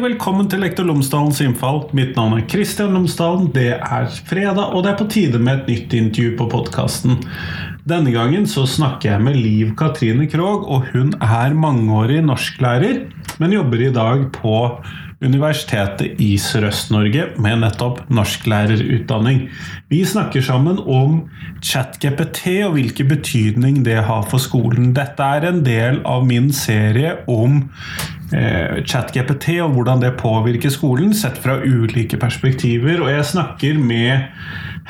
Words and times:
Velkommen 0.00 0.46
til 0.48 0.62
Lektor 0.64 0.86
Lomsdalens 0.88 1.42
innfall. 1.44 1.82
Mitt 1.92 2.14
navn 2.16 2.38
er 2.38 2.46
Kristian 2.48 2.94
Lomsdalen. 2.96 3.50
Det 3.52 3.74
er 3.76 4.06
fredag, 4.30 4.72
og 4.72 4.86
det 4.86 4.94
er 4.94 4.96
på 4.96 5.06
tide 5.12 5.40
med 5.42 5.58
et 5.58 5.68
nytt 5.68 5.96
intervju 5.98 6.30
på 6.38 6.46
podkasten. 6.54 7.18
Denne 7.90 8.14
gangen 8.14 8.46
så 8.48 8.64
snakker 8.64 9.10
jeg 9.10 9.24
med 9.26 9.36
Liv 9.36 9.74
Katrine 9.76 10.24
Krogh, 10.30 10.64
og 10.72 10.88
hun 10.94 11.12
er 11.20 11.52
mangeårig 11.52 12.22
norsklærer, 12.24 13.02
men 13.42 13.56
jobber 13.58 13.84
i 13.84 13.92
dag 13.92 14.24
på 14.38 14.56
Universitetet 15.20 16.16
i 16.24 16.30
Sørøst-Norge 16.40 17.26
med 17.44 17.60
nettopp 17.60 18.06
norsklærerutdanning. 18.08 19.42
Vi 19.92 20.00
snakker 20.08 20.40
sammen 20.40 20.80
om 20.80 21.26
ChatGPT 21.60 22.62
og 22.64 22.78
hvilken 22.78 23.10
betydning 23.10 23.82
det 23.84 23.98
har 24.08 24.24
for 24.32 24.40
skolen. 24.40 24.94
Dette 24.96 25.20
er 25.20 25.50
en 25.50 25.60
del 25.66 26.00
av 26.08 26.24
min 26.24 26.48
serie 26.56 27.18
om 27.28 27.66
ChatGPT 28.30 29.56
og 29.64 29.74
hvordan 29.74 30.02
det 30.04 30.16
påvirker 30.20 30.72
skolen, 30.72 31.14
sett 31.16 31.38
fra 31.42 31.58
ulike 31.62 32.18
perspektiver. 32.20 33.02
Og 33.02 33.10
jeg 33.10 33.30
snakker 33.32 33.80
med 33.80 34.28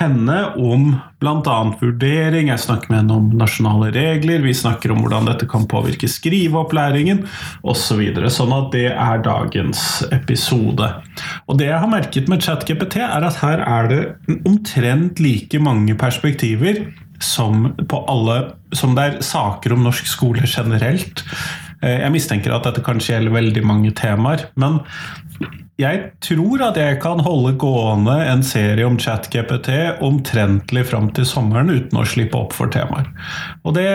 henne 0.01 0.37
om 0.57 0.95
bl.a. 1.21 1.57
vurdering, 1.81 2.49
jeg 2.49 2.63
snakker 2.63 2.93
med 2.93 3.03
henne 3.03 3.17
om 3.19 3.29
nasjonale 3.37 3.91
regler, 3.93 4.41
vi 4.45 4.55
snakker 4.57 4.95
om 4.95 5.03
hvordan 5.05 5.29
dette 5.29 5.49
kan 5.51 5.67
påvirke 5.71 6.09
skriveopplæringen 6.09 7.25
osv. 7.61 7.89
Så 7.91 7.97
videre, 7.99 8.31
sånn 8.31 8.53
at 8.55 8.69
det 8.71 8.87
er 8.93 9.23
dagens 9.25 9.81
episode. 10.15 10.87
Og 11.51 11.59
det 11.59 11.67
jeg 11.67 11.83
har 11.83 11.91
merket 11.91 12.29
med 12.31 12.45
ChatGPT, 12.45 13.01
er 13.03 13.27
at 13.27 13.41
her 13.43 13.65
er 13.67 13.89
det 13.91 14.03
omtrent 14.47 15.19
like 15.21 15.59
mange 15.61 15.97
perspektiver 15.99 16.85
som, 17.21 17.73
alle, 17.99 18.37
som 18.73 18.95
det 18.97 19.09
er 19.09 19.19
saker 19.27 19.75
om 19.75 19.83
norsk 19.85 20.07
skole 20.09 20.47
generelt. 20.47 21.25
Eh, 21.81 22.01
jeg 22.03 22.13
mistenker 22.15 22.55
at 22.55 22.69
dette 22.69 22.85
kanskje 22.85 23.17
gjelder 23.17 23.37
veldig 23.37 23.65
mange 23.67 23.93
temaer. 23.97 24.47
Men 24.61 24.81
jeg 25.81 26.11
tror 26.21 26.61
at 26.67 26.77
jeg 26.77 26.99
kan 27.01 27.23
holde 27.25 27.55
gående 27.61 28.19
en 28.29 28.43
serie 28.45 28.85
om 28.85 28.99
ChatGPT 29.01 29.71
omtrentlig 30.05 30.85
fram 30.91 31.09
til 31.17 31.29
sommeren 31.29 31.73
uten 31.73 32.01
å 32.01 32.07
slippe 32.09 32.37
opp 32.37 32.57
for 32.57 32.73
temaer. 32.73 33.09
Og 33.65 33.79
det 33.79 33.89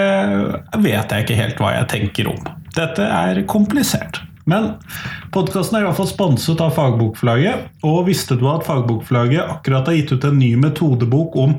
vet 0.81 1.13
jeg 1.13 1.28
ikke 1.28 1.41
helt 1.41 1.61
hva 1.61 1.75
jeg 1.75 1.91
tenker 1.94 2.31
om. 2.33 2.41
Dette 2.75 3.06
er 3.06 3.44
komplisert. 3.50 4.23
Men 4.50 4.75
podkasten 5.33 5.78
er 5.78 5.83
i 5.83 5.88
hvert 5.88 5.97
fall 5.97 6.09
sponset 6.09 6.59
av 6.61 6.73
Fagbokforlaget. 6.75 7.69
Og 7.86 8.03
visste 8.09 8.38
du 8.38 8.45
at 8.50 8.66
Fagbokforlaget 8.66 9.56
akkurat 9.58 9.89
har 9.89 9.97
gitt 9.97 10.13
ut 10.13 10.28
en 10.28 10.38
ny 10.41 10.52
metodebok 10.61 11.38
om 11.41 11.58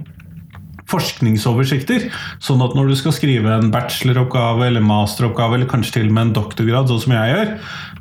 forskningsoversikter. 0.91 2.09
Sånn 2.43 2.63
at 2.65 2.77
når 2.79 2.93
du 2.93 2.97
skal 2.99 3.15
skrive 3.17 3.53
en 3.57 3.73
bacheloroppgave 3.75 4.69
eller 4.69 4.85
masteroppgave, 4.85 5.59
eller 5.59 5.71
kanskje 5.71 6.01
til 6.01 6.11
og 6.11 6.17
med 6.17 6.29
en 6.29 6.37
doktorgrad, 6.41 6.91
sånn 6.91 7.05
som 7.07 7.17
jeg 7.17 7.35
gjør, 7.35 7.53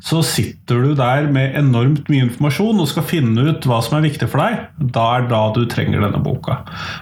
så 0.06 0.20
sitter 0.22 0.82
du 0.84 0.92
der 0.98 1.26
med 1.32 1.56
enormt 1.58 2.10
mye 2.12 2.26
informasjon 2.28 2.82
og 2.82 2.88
skal 2.90 3.06
finne 3.08 3.46
ut 3.48 3.66
hva 3.66 3.80
som 3.82 3.96
er 3.98 4.06
viktig 4.06 4.28
for 4.30 4.42
deg. 4.42 4.66
Da 4.94 5.06
er 5.16 5.26
da 5.30 5.40
du 5.54 5.64
trenger 5.70 6.04
denne 6.04 6.20
boka. 6.22 6.60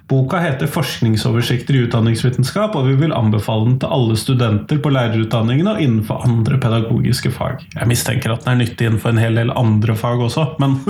Boka 0.08 0.40
heter 0.40 0.70
'Forskningsoversikter 0.70 1.74
i 1.74 1.84
utdanningsvitenskap', 1.86 2.76
og 2.76 2.88
vi 2.88 2.94
vil 3.02 3.12
anbefale 3.12 3.64
den 3.68 3.78
til 3.78 3.92
alle 3.92 4.16
studenter 4.16 4.78
på 4.78 4.92
lærerutdanningen 4.94 5.68
og 5.68 5.80
innenfor 5.80 6.24
andre 6.24 6.58
pedagogiske 6.58 7.32
fag. 7.32 7.66
Jeg 7.74 7.88
mistenker 7.88 8.32
at 8.32 8.44
den 8.44 8.54
er 8.54 8.64
nyttig 8.64 8.86
innenfor 8.88 9.10
en 9.10 9.18
hel 9.18 9.34
del 9.34 9.50
andre 9.50 9.96
fag 9.96 10.18
også, 10.24 10.46
men 10.60 10.80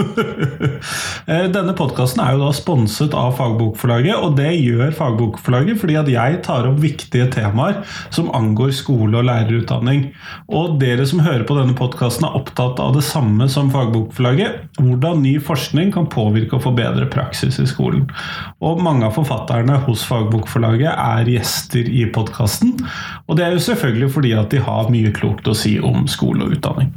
eh, 1.28 1.48
Denne 1.54 1.74
podkasten 1.76 2.20
er 2.20 2.34
jo 2.34 2.44
da 2.46 2.52
sponset 2.52 3.14
av 3.14 3.36
Fagbokforlaget, 3.38 4.16
og 4.16 4.36
det 4.36 4.52
gjør 4.60 4.83
gjør 4.84 4.96
Fagbokforlaget, 4.98 5.78
fordi 5.80 5.96
at 5.98 6.10
jeg 6.12 6.40
tar 6.46 6.68
opp 6.68 6.80
viktige 6.82 7.26
temaer 7.32 7.80
som 8.14 8.30
angår 8.36 8.72
skole- 8.76 9.18
og 9.18 9.26
lærerutdanning. 9.28 10.06
Og 10.52 10.78
dere 10.80 11.06
som 11.08 11.22
hører 11.24 11.46
på 11.48 11.56
denne 11.58 11.76
podkasten 11.78 12.26
er 12.28 12.36
opptatt 12.38 12.80
av 12.82 12.94
det 12.96 13.04
samme 13.06 13.48
som 13.52 13.70
Fagbokforlaget. 13.74 14.60
Hvordan 14.80 15.22
ny 15.24 15.36
forskning 15.42 15.92
kan 15.94 16.08
påvirke 16.10 16.58
og 16.58 16.64
forbedre 16.66 17.08
praksis 17.10 17.58
i 17.62 17.66
skolen. 17.70 18.06
Og 18.64 18.82
mange 18.84 19.08
av 19.08 19.16
forfatterne 19.18 19.80
hos 19.88 20.04
Fagbokforlaget 20.08 20.92
er 20.92 21.32
gjester 21.34 21.88
i 21.88 22.06
podkasten. 22.14 22.76
Og 23.28 23.38
det 23.38 23.46
er 23.46 23.56
jo 23.56 23.66
selvfølgelig 23.68 24.12
fordi 24.14 24.34
at 24.38 24.52
de 24.52 24.62
har 24.64 24.92
mye 24.92 25.12
klokt 25.14 25.48
å 25.48 25.56
si 25.58 25.76
om 25.80 26.08
skole 26.10 26.46
og 26.46 26.58
utdanning. 26.58 26.92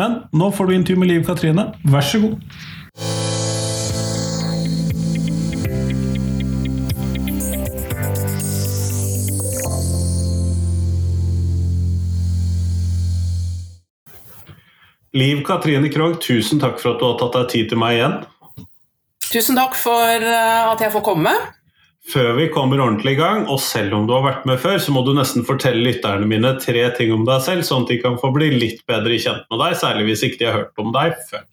Men 0.00 0.22
nå 0.36 0.52
får 0.54 0.70
du 0.70 0.78
intervju 0.78 1.02
med 1.02 1.14
Liv 1.14 1.26
Katrine. 1.28 1.70
Vær 1.84 2.06
så 2.06 2.22
god. 2.22 3.29
Liv 15.16 15.40
Katrine 15.46 15.88
Krogh, 15.90 16.20
tusen 16.22 16.60
takk 16.62 16.78
for 16.78 16.94
at 16.94 17.00
du 17.00 17.08
har 17.08 17.16
tatt 17.18 17.34
deg 17.34 17.48
tid 17.50 17.72
til 17.72 17.80
meg 17.82 17.96
igjen. 17.96 18.20
Tusen 19.30 19.58
takk 19.58 19.74
for 19.78 20.26
eh, 20.26 20.60
at 20.70 20.82
jeg 20.82 20.92
får 20.94 21.02
komme. 21.06 21.32
Før 22.10 22.32
vi 22.38 22.48
kommer 22.50 22.80
ordentlig 22.80 23.16
i 23.16 23.20
gang, 23.20 23.44
og 23.50 23.60
selv 23.62 23.94
om 23.98 24.06
du 24.08 24.14
har 24.16 24.24
vært 24.24 24.46
med 24.48 24.58
før, 24.62 24.78
så 24.82 24.94
må 24.94 25.02
du 25.06 25.12
nesten 25.14 25.46
fortelle 25.46 25.82
lytterne 25.84 26.26
mine 26.30 26.54
tre 26.62 26.86
ting 26.96 27.12
om 27.14 27.26
deg 27.28 27.42
selv, 27.44 27.66
sånn 27.66 27.84
at 27.86 27.92
de 27.92 28.00
kan 28.02 28.18
få 28.22 28.32
bli 28.34 28.52
litt 28.54 28.84
bedre 28.90 29.18
kjent 29.20 29.46
med 29.50 29.62
deg, 29.62 29.78
særlig 29.82 30.08
hvis 30.08 30.24
ikke 30.26 30.40
de 30.40 30.48
har 30.48 30.60
hørt 30.62 30.82
om 30.82 30.94
deg 30.94 31.18
før. 31.30 31.44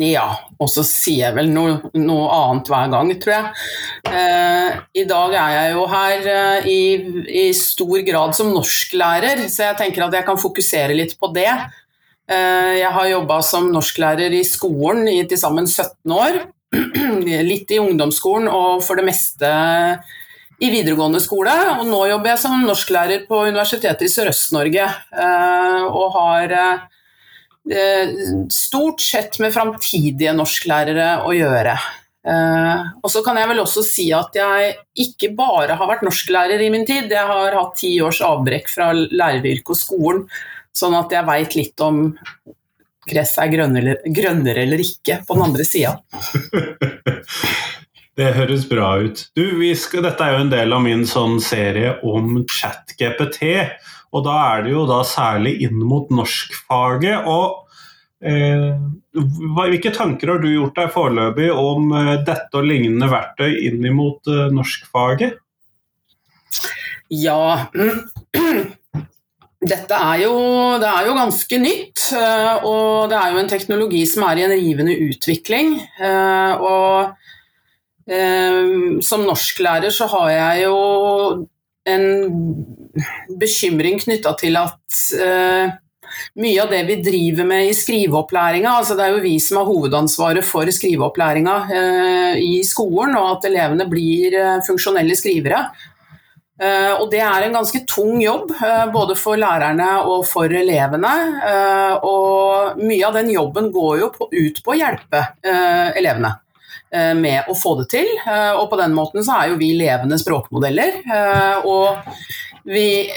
Ja, 0.00 0.24
og 0.56 0.70
så 0.72 0.80
sier 0.88 1.26
jeg 1.26 1.36
vel 1.36 1.50
noe, 1.52 1.74
noe 2.00 2.28
annet 2.32 2.70
hver 2.72 2.88
gang, 2.94 3.10
tror 3.20 3.34
jeg. 3.34 3.50
Eh, 4.08 4.78
I 5.02 5.04
dag 5.08 5.34
er 5.36 5.56
jeg 5.58 5.74
jo 5.74 5.82
her 5.92 6.30
eh, 6.32 6.68
i, 6.72 6.80
i, 7.28 7.44
stor 7.56 8.00
grad 8.06 8.32
som 8.38 8.54
norsklærer, 8.54 9.44
så 9.52 9.66
jeg 9.68 9.80
tenker 9.82 10.06
at 10.06 10.16
jeg 10.16 10.28
kan 10.30 10.40
fokusere 10.40 10.96
litt 10.96 11.18
på 11.20 11.28
det. 11.36 11.50
Eh, 12.30 12.74
jeg 12.78 12.90
har 12.94 13.10
jobba 13.10 13.40
som 13.44 13.70
norsklærer 13.72 14.34
i 14.36 14.42
skolen 14.46 15.06
i 15.10 15.20
til 15.28 15.40
sammen 15.40 15.66
17 15.66 16.14
år. 16.14 16.42
Litt 17.52 17.72
i 17.74 17.80
ungdomsskolen 17.82 18.48
og 18.48 18.82
for 18.86 18.98
det 18.98 19.06
meste 19.08 19.48
i 20.62 20.70
videregående 20.70 21.20
skole. 21.22 21.54
Og 21.80 21.88
nå 21.90 22.04
jobber 22.12 22.32
jeg 22.32 22.42
som 22.44 22.62
norsklærer 22.62 23.26
på 23.28 23.42
Universitetet 23.48 24.06
i 24.06 24.12
Sørøst-Norge. 24.12 24.86
Eh, 25.24 25.88
og 25.88 26.14
har 26.18 26.54
eh, 26.54 28.14
stort 28.54 29.02
sett 29.02 29.40
med 29.42 29.54
framtidige 29.54 30.36
norsklærere 30.36 31.24
å 31.26 31.34
gjøre. 31.36 31.76
og 33.02 33.08
så 33.10 33.18
kan 33.26 33.34
jeg 33.34 33.48
vel 33.50 33.58
også 33.58 33.82
si 33.82 34.04
at 34.14 34.36
jeg 34.38 34.76
ikke 34.94 35.32
bare 35.34 35.74
har 35.74 35.88
vært 35.90 36.04
norsklærer 36.06 36.60
i 36.62 36.70
min 36.70 36.86
tid. 36.86 37.10
Jeg 37.10 37.26
har 37.26 37.56
hatt 37.58 37.74
ti 37.80 37.96
års 37.98 38.20
avbrekk 38.22 38.70
fra 38.70 38.92
læreryrket 38.94 39.74
og 39.74 39.80
skolen 39.80 40.26
Sånn 40.72 40.96
at 40.96 41.12
jeg 41.12 41.28
veit 41.28 41.56
litt 41.58 41.84
om 41.84 42.04
gresset 43.08 43.42
er 43.44 43.52
grønnere, 43.52 43.96
grønnere, 44.14 44.64
eller 44.64 44.82
ikke 44.82 45.20
på 45.26 45.36
den 45.36 45.46
andre 45.50 45.68
sida. 45.68 45.98
Det 48.12 48.28
høres 48.36 48.66
bra 48.68 48.90
ut. 49.00 49.22
Du, 49.32 49.46
skal, 49.78 50.02
dette 50.04 50.24
er 50.24 50.34
jo 50.34 50.42
en 50.44 50.50
del 50.52 50.74
av 50.76 50.82
min 50.84 51.06
sånn 51.08 51.38
serie 51.40 51.94
om 52.04 52.42
ChatGPT. 52.44 53.46
Og 54.12 54.26
da 54.26 54.34
er 54.50 54.66
det 54.66 54.74
jo 54.74 54.82
da 54.84 54.98
særlig 55.08 55.54
inn 55.64 55.78
mot 55.80 56.12
norskfaget. 56.12 57.24
Og 57.24 57.62
eh, 58.20 58.76
hvilke 59.56 59.94
tanker 59.96 60.34
har 60.34 60.42
du 60.44 60.50
gjort 60.50 60.76
deg 60.76 60.92
foreløpig 60.92 61.48
om 61.56 61.88
eh, 61.96 62.12
dette 62.26 62.60
og 62.60 62.68
lignende 62.68 63.08
verktøy 63.08 63.48
inn 63.70 63.88
mot 63.96 64.28
eh, 64.28 64.52
norskfaget? 64.52 65.40
Ja 67.12 67.68
Dette 69.62 69.94
er 69.94 70.24
jo, 70.24 70.34
det 70.82 70.88
er 70.90 71.06
jo 71.06 71.14
ganske 71.14 71.58
nytt, 71.62 72.00
eh, 72.18 72.64
og 72.66 73.12
det 73.12 73.18
er 73.18 73.30
jo 73.30 73.42
en 73.42 73.50
teknologi 73.50 74.00
som 74.10 74.24
er 74.26 74.40
i 74.40 74.46
en 74.48 74.54
rivende 74.58 74.96
utvikling. 75.06 75.76
Eh, 76.02 76.64
og 76.66 78.10
eh, 78.10 78.98
som 79.06 79.22
norsklærer 79.28 79.94
så 79.94 80.08
har 80.16 80.32
jeg 80.34 80.64
jo 80.64 80.80
en 81.92 82.04
bekymring 83.38 84.02
knytta 84.02 84.34
til 84.38 84.58
at 84.58 84.98
mye 86.38 86.60
av 86.60 86.68
det 86.70 86.82
vi 86.86 86.98
driver 87.02 87.46
med 87.48 87.70
i 87.70 87.74
skriveopplæringa, 87.74 88.74
altså 88.78 88.94
det 88.98 89.06
er 89.06 89.14
jo 89.14 89.22
vi 89.24 89.32
som 89.42 89.58
har 89.58 89.70
hovedansvaret 89.70 90.44
for 90.46 90.68
skriveopplæringa 90.68 91.56
i 92.38 92.60
skolen, 92.68 93.16
og 93.16 93.38
at 93.38 93.48
elevene 93.48 93.88
blir 93.90 94.36
funksjonelle 94.66 95.16
skrivere. 95.18 95.64
Eh, 96.62 96.92
og 96.94 97.08
det 97.10 97.22
er 97.24 97.46
en 97.46 97.56
ganske 97.56 97.80
tung 97.90 98.20
jobb, 98.22 98.52
eh, 98.54 98.84
både 98.94 99.16
for 99.18 99.40
lærerne 99.40 99.88
og 100.06 100.22
for 100.28 100.52
elevene. 100.52 101.14
Eh, 101.48 101.94
og 102.06 102.78
mye 102.82 103.08
av 103.08 103.18
den 103.18 103.32
jobben 103.34 103.72
går 103.74 103.98
jo 104.02 104.12
ut 104.30 104.62
på 104.62 104.74
å 104.74 104.78
hjelpe 104.78 105.26
elevene 105.42 106.36
med 107.16 107.46
å 107.48 107.54
få 107.56 107.70
det 107.78 107.86
til. 107.88 108.08
Og 108.28 108.66
på 108.68 108.76
den 108.76 108.92
måten 108.92 109.24
så 109.24 109.38
er 109.38 109.48
jo 109.48 109.60
vi 109.60 109.70
levende 109.78 110.18
språkmodeller. 110.20 110.98
Og 111.64 112.02
vi 112.68 113.08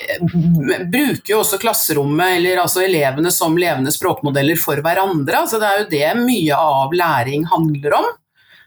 bruker 0.88 1.33
jo 1.33 1.42
også 1.42 1.59
klasserommet, 1.59 2.38
eller 2.38 2.62
altså 2.63 2.86
elevene 2.86 3.33
som 3.36 3.57
levende 3.59 3.92
språkmodeller 3.92 4.56
for 4.59 4.80
hverandre. 4.80 5.42
Altså 5.42 5.59
det 5.59 5.68
er 5.68 5.81
jo 5.81 5.89
det 5.92 6.13
mye 6.24 6.56
av 6.56 6.95
læring 6.95 7.44
handler 7.51 8.00
om. 8.00 8.07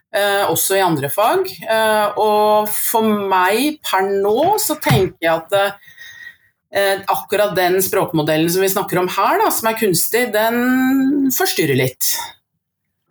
Eh, 0.09 0.45
også 0.49 0.79
i 0.79 0.85
andre 0.85 1.11
fag. 1.13 1.51
Eh, 1.69 2.17
og 2.17 2.71
for 2.73 3.05
meg 3.29 3.77
per 3.85 4.07
nå 4.09 4.57
så 4.63 4.79
tenker 4.81 5.21
jeg 5.21 5.35
at 5.35 5.53
eh, 6.73 7.05
akkurat 7.13 7.53
den 7.57 7.77
språkmodellen 7.85 8.49
som 8.49 8.65
vi 8.65 8.73
snakker 8.73 9.03
om 9.03 9.11
her, 9.19 9.37
da, 9.43 9.51
som 9.53 9.69
er 9.69 9.77
kunstig, 9.81 10.31
den 10.33 11.29
forstyrrer 11.37 11.77
litt. 11.79 12.17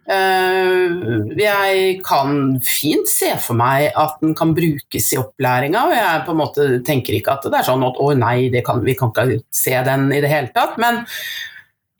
Jeg 0.07 1.79
kan 2.07 2.37
fint 2.63 3.09
se 3.11 3.33
for 3.43 3.59
meg 3.59 3.89
at 3.91 4.21
den 4.21 4.31
kan 4.39 4.53
brukes 4.55 5.09
i 5.11 5.17
opplæringa, 5.19 5.81
og 5.83 5.95
jeg 5.97 6.21
på 6.23 6.31
en 6.31 6.39
måte 6.39 6.67
tenker 6.87 7.17
ikke 7.17 7.33
at 7.33 7.43
det 7.51 7.59
er 7.59 7.67
sånn 7.67 7.83
at 7.83 7.99
å 7.99 8.13
nei, 8.15 8.47
kan, 8.63 8.79
vi 8.87 8.95
kan 8.95 9.11
ikke 9.11 9.41
se 9.51 9.75
den 9.83 10.07
i 10.15 10.21
det 10.23 10.31
hele 10.31 10.53
tatt. 10.55 10.79
Men 10.79 11.03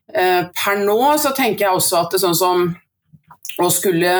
per 0.07 0.79
nå 0.87 1.01
så 1.19 1.33
tenker 1.35 1.67
jeg 1.67 1.81
også 1.81 1.99
at 1.99 2.15
det 2.15 2.21
er 2.21 2.25
sånn 2.29 2.39
som 2.39 2.63
å 3.59 3.67
skulle 3.75 4.15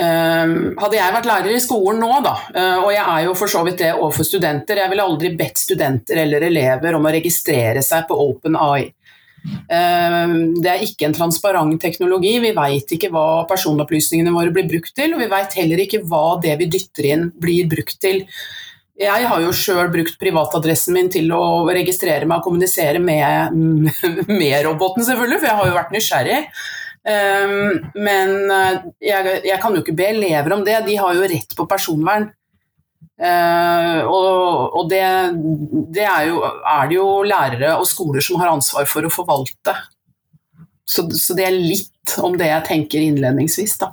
hadde 0.00 0.96
jeg 0.98 1.14
vært 1.14 1.28
lærer 1.30 1.54
i 1.54 1.62
skolen 1.62 2.00
nå, 2.02 2.10
da, 2.24 2.34
uh, 2.50 2.78
og 2.82 2.90
jeg 2.90 3.04
er 3.04 3.28
jo 3.28 3.36
for 3.38 3.50
så 3.52 3.60
vidt 3.62 3.78
det 3.78 3.92
overfor 3.94 4.26
studenter 4.26 4.80
Jeg 4.80 4.90
ville 4.90 5.06
aldri 5.06 5.30
bedt 5.38 5.60
studenter 5.62 6.18
eller 6.24 6.48
elever 6.48 6.98
om 6.98 7.06
å 7.06 7.12
registrere 7.14 7.82
seg 7.84 8.08
på 8.08 8.18
OpenAI. 8.24 8.88
Um, 9.44 10.54
det 10.64 10.70
er 10.72 10.84
ikke 10.86 11.08
en 11.08 11.16
transparent 11.16 11.76
teknologi. 11.82 12.34
Vi 12.40 12.52
veit 12.56 12.94
ikke 12.96 13.10
hva 13.12 13.44
personopplysningene 13.48 14.32
våre 14.34 14.52
blir 14.54 14.68
brukt 14.70 14.94
til, 14.96 15.14
og 15.14 15.20
vi 15.20 15.30
veit 15.30 15.56
heller 15.58 15.84
ikke 15.84 16.02
hva 16.08 16.40
det 16.42 16.56
vi 16.60 16.70
dytter 16.72 17.10
inn, 17.12 17.26
blir 17.40 17.68
brukt 17.70 17.98
til. 18.02 18.24
Jeg 18.94 19.26
har 19.26 19.42
jo 19.42 19.50
sjøl 19.56 19.88
brukt 19.90 20.16
privatadressen 20.20 20.94
min 20.94 21.10
til 21.10 21.32
å 21.34 21.66
registrere 21.66 22.28
meg 22.30 22.40
og 22.40 22.48
kommunisere 22.48 23.02
med, 23.02 23.56
med 24.40 24.56
roboten, 24.66 25.04
selvfølgelig, 25.06 25.40
for 25.40 25.50
jeg 25.50 25.60
har 25.60 25.70
jo 25.70 25.78
vært 25.80 25.94
nysgjerrig. 25.96 26.40
Ehm, 27.04 27.90
men 28.00 28.32
eh, 28.48 28.86
jeg, 29.10 29.40
jeg, 29.44 29.58
kan 29.60 29.74
jo 29.76 29.82
ikke 29.84 29.96
be 29.96 30.08
elever 30.14 30.56
om 30.56 30.64
det, 30.64 30.78
de 30.86 30.96
har 31.00 31.16
jo 31.16 31.28
rett 31.34 31.56
på 31.56 31.68
personvern. 31.70 32.30
Uh, 33.14 34.00
og, 34.10 34.72
og 34.74 34.88
det, 34.90 35.04
det, 35.94 36.02
er 36.02 36.24
jo 36.26 36.40
er 36.42 36.88
det 36.90 36.96
jo 36.96 37.04
lærere 37.22 37.76
og 37.78 37.86
skoler 37.86 38.24
som 38.24 38.40
har 38.40 38.50
ansvar 38.50 38.88
for 38.90 39.06
å 39.06 39.12
forvalte. 39.12 39.76
Så, 40.82 41.04
så 41.14 41.36
det 41.38 41.46
er 41.46 41.54
litt 41.54 42.16
om 42.18 42.34
det 42.40 42.48
jeg 42.50 42.66
tenker 42.66 43.04
innledningsvis, 43.04 43.76
da. 43.84 43.92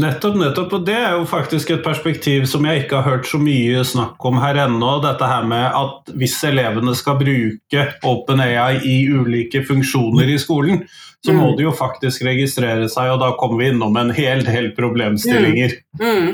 Nettopp, 0.00 0.38
nettopp. 0.40 0.72
Og 0.78 0.84
det 0.86 0.96
er 0.96 1.18
jo 1.18 1.24
faktisk 1.28 1.74
et 1.74 1.82
perspektiv 1.84 2.46
som 2.48 2.64
jeg 2.64 2.84
ikke 2.84 3.02
har 3.02 3.18
hørt 3.18 3.28
så 3.28 3.40
mye 3.40 3.82
snakk 3.84 4.24
om 4.24 4.38
her 4.40 4.62
ennå. 4.64 4.94
Dette 5.04 5.28
her 5.28 5.44
med 5.48 5.66
at 5.68 6.14
hvis 6.16 6.38
elevene 6.48 6.94
skal 6.96 7.18
bruke 7.20 7.84
OpenAI 8.08 8.80
i 8.88 8.96
ulike 9.12 9.64
funksjoner 9.68 10.32
i 10.32 10.38
skolen, 10.40 10.86
så 11.22 11.34
må 11.36 11.50
mm. 11.50 11.56
de 11.58 11.66
jo 11.66 11.74
faktisk 11.76 12.24
registrere 12.26 12.88
seg, 12.90 13.12
og 13.12 13.20
da 13.22 13.34
kommer 13.38 13.60
vi 13.60 13.68
innom 13.70 13.98
en 14.00 14.14
hel 14.16 14.42
del 14.46 14.72
problemstillinger. 14.78 15.76
Mm. 16.00 16.08
Mm. 16.08 16.32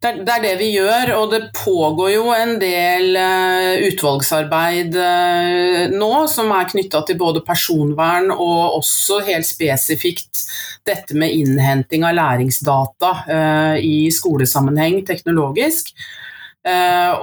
Det, 0.00 0.14
det, 0.24 0.32
er 0.32 0.40
det 0.40 0.52
vi 0.56 0.70
gjør, 0.72 1.10
og 1.12 1.32
det 1.34 1.50
pågår 1.52 2.14
jo 2.14 2.30
en 2.32 2.54
del 2.56 3.18
uh, 3.20 3.82
utvalgsarbeid 3.84 4.94
uh, 4.96 5.92
nå 5.92 6.08
som 6.32 6.48
er 6.56 6.70
knytta 6.70 7.02
til 7.04 7.18
både 7.20 7.42
personvern 7.44 8.32
og 8.32 8.78
også 8.78 9.18
helt 9.26 9.44
spesifikt 9.44 10.40
dette 10.88 11.12
med 11.20 11.36
innhenting 11.36 12.06
av 12.08 12.16
læringsdata 12.16 13.12
uh, 13.28 13.76
i 13.76 14.08
skolesammenheng 14.08 15.02
teknologisk. 15.04 15.92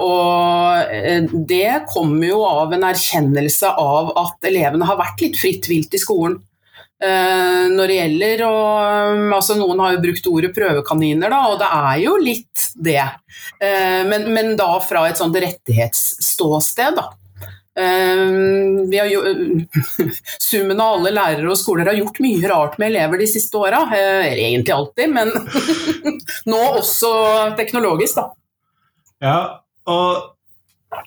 og 0.02 1.44
det 1.46 1.84
kommer 1.86 2.26
jo 2.26 2.40
av 2.42 2.72
en 2.74 2.86
erkjennelse 2.88 3.68
av 3.78 4.08
at 4.18 4.48
elevene 4.50 4.86
har 4.86 4.98
vært 4.98 5.22
litt 5.22 5.38
fritt 5.38 5.68
vilt 5.70 5.94
i 5.94 6.00
skolen. 6.02 6.40
Uh, 6.98 7.70
når 7.70 7.90
det 7.90 7.96
gjelder 8.00 8.40
og 8.48 9.34
altså 9.36 9.54
Noen 9.54 9.78
har 9.84 9.92
jo 9.94 10.00
brukt 10.02 10.24
ordet 10.26 10.48
prøvekaniner, 10.56 11.30
da, 11.30 11.44
og 11.46 11.60
det 11.60 11.68
er 11.76 12.00
jo 12.02 12.16
litt 12.18 12.64
det. 12.74 13.04
Uh, 13.62 14.02
men, 14.08 14.26
men, 14.34 14.52
da 14.58 14.72
fra 14.82 15.04
et 15.06 15.20
sånt 15.20 15.38
rettighetsståsted, 15.38 16.98
da. 16.98 17.08
Har 17.78 19.06
jo, 19.06 19.20
summen 20.48 20.80
av 20.82 20.96
alle 20.96 21.12
lærere 21.14 21.52
og 21.52 21.60
skoler 21.60 21.86
har 21.86 22.00
gjort 22.00 22.18
mye 22.24 22.50
rart 22.50 22.74
med 22.82 22.90
elever 22.90 23.22
de 23.22 23.28
siste 23.30 23.54
åra. 23.60 23.84
Egentlig 23.94 24.74
alltid, 24.74 25.14
men 25.14 25.30
nå 26.50 26.64
også 26.80 27.12
teknologisk, 27.60 28.18
da. 28.18 28.26
Ja, 29.22 29.38
og 29.86 30.37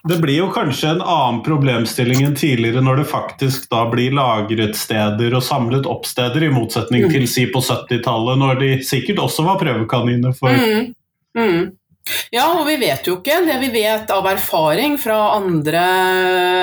det 0.03 0.17
blir 0.21 0.37
jo 0.37 0.47
kanskje 0.53 0.89
en 0.95 1.01
annen 1.01 1.41
problemstilling 1.45 2.21
enn 2.25 2.37
tidligere 2.37 2.83
når 2.85 3.01
det 3.01 3.09
faktisk 3.09 3.67
da 3.71 3.83
blir 3.89 4.13
lagret 4.13 4.77
steder 4.77 5.33
og 5.37 5.45
samlet 5.45 5.89
opp 5.89 6.05
steder, 6.09 6.45
i 6.45 6.53
motsetning 6.53 7.07
mm. 7.07 7.13
til 7.15 7.27
si 7.29 7.47
på 7.49 7.63
70-tallet, 7.65 8.41
når 8.41 8.59
de 8.61 8.71
sikkert 8.85 9.23
også 9.25 9.45
var 9.47 9.61
prøvekaniner 9.61 10.35
for 10.37 10.53
mm. 10.53 10.91
Mm. 11.37 11.71
Ja, 12.33 12.47
og 12.57 12.65
vi 12.65 12.75
vet 12.81 13.05
jo 13.07 13.19
ikke. 13.19 13.37
Det 13.45 13.57
vi 13.61 13.69
vet 13.73 14.09
av 14.11 14.25
erfaring 14.27 14.97
fra 14.99 15.17
andre 15.37 15.81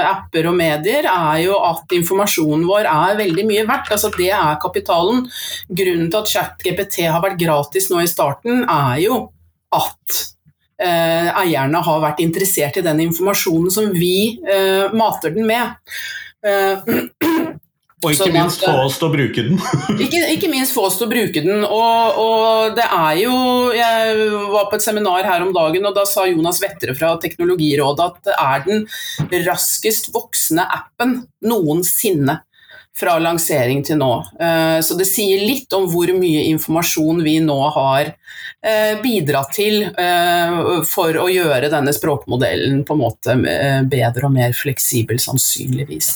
apper 0.09 0.49
og 0.51 0.57
medier, 0.59 1.07
er 1.09 1.45
jo 1.45 1.59
at 1.63 1.95
informasjonen 1.95 2.67
vår 2.69 2.89
er 2.91 3.21
veldig 3.21 3.45
mye 3.49 3.67
verdt. 3.69 3.93
Altså 3.95 4.11
Det 4.15 4.33
er 4.35 4.59
kapitalen. 4.63 5.25
Grunnen 5.71 6.11
til 6.11 6.21
at 6.21 6.33
ChatGPT 6.35 7.05
har 7.07 7.23
vært 7.25 7.39
gratis 7.41 7.87
nå 7.93 8.03
i 8.03 8.11
starten, 8.11 8.65
er 8.67 8.99
jo 9.07 9.21
at 9.75 10.19
eierne 10.79 11.83
har 11.83 12.03
vært 12.05 12.23
interessert 12.23 12.79
i 12.79 12.85
den 12.87 13.03
informasjonen 13.09 13.73
som 13.75 13.91
vi 13.95 14.39
eh, 14.47 14.93
mater 14.95 15.35
den 15.35 15.49
med. 15.49 15.75
Eh, 16.47 16.85
og 17.99 18.13
ikke 18.13 18.29
sånn 18.29 18.37
minst 18.37 18.63
få 18.63 18.75
oss 18.85 18.99
til 19.01 19.09
å 19.09 19.11
bruke 19.11 19.45
den. 19.49 19.59
ikke, 20.05 20.23
ikke, 20.37 20.51
minst 20.53 20.75
få 20.77 20.85
oss 20.87 20.99
til 21.01 21.09
å 21.09 21.11
bruke 21.11 21.43
den. 21.43 21.65
Og, 21.67 22.21
og, 22.23 22.77
det 22.79 22.87
er 22.87 23.23
jo 23.25 23.35
Jeg 23.75 24.29
var 24.55 24.69
på 24.71 24.79
et 24.79 24.87
seminar 24.87 25.27
her 25.27 25.47
om 25.47 25.55
dagen, 25.57 25.89
og 25.89 25.97
da 25.99 26.07
sa 26.09 26.29
Jonas 26.31 26.63
Vettere 26.63 26.95
fra 26.99 27.17
Teknologirådet 27.23 28.07
at 28.07 28.21
det 28.31 28.37
er 28.39 28.67
den 28.69 29.47
raskest 29.49 30.13
voksende 30.15 30.69
appen 30.79 31.23
noensinne 31.43 32.39
fra 32.99 33.15
lansering 33.23 33.85
til 33.87 33.99
nå. 34.01 34.11
Eh, 34.41 34.79
så 34.83 34.97
det 34.99 35.07
sier 35.07 35.45
litt 35.47 35.73
om 35.77 35.87
hvor 35.91 36.11
mye 36.17 36.43
informasjon 36.51 37.23
vi 37.23 37.37
nå 37.45 37.59
har 37.77 38.11
eh, 38.11 38.99
bidratt 39.03 39.53
til 39.55 39.85
eh, 39.87 40.59
for 40.89 41.21
å 41.23 41.29
gjøre 41.31 41.71
denne 41.71 41.95
språkmodellen 41.95 42.83
på 42.89 42.97
en 42.97 43.03
måte 43.05 43.37
bedre 43.89 44.27
og 44.27 44.35
mer 44.35 44.57
fleksibel, 44.57 45.21
sannsynligvis. 45.23 46.11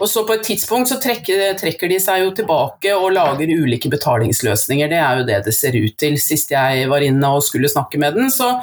Og 0.00 0.06
så 0.08 0.26
På 0.28 0.36
et 0.36 0.44
tidspunkt 0.46 0.92
så 0.92 1.00
trekker, 1.00 1.88
de 1.88 2.00
seg 2.00 2.22
jo 2.22 2.30
tilbake 2.36 2.92
og 2.94 3.14
lager 3.16 3.48
ulike 3.48 3.90
betalingsløsninger. 3.92 4.92
Det 4.92 5.00
er 5.00 5.18
jo 5.18 5.28
det 5.28 5.42
det 5.48 5.56
ser 5.56 5.76
ut 5.76 5.96
til. 5.98 6.20
Sist 6.20 6.52
jeg 6.52 6.88
var 6.92 7.04
inne 7.04 7.36
og 7.36 7.44
skulle 7.46 7.72
snakke 7.72 8.00
med 8.00 8.18
den, 8.20 8.30
så 8.32 8.58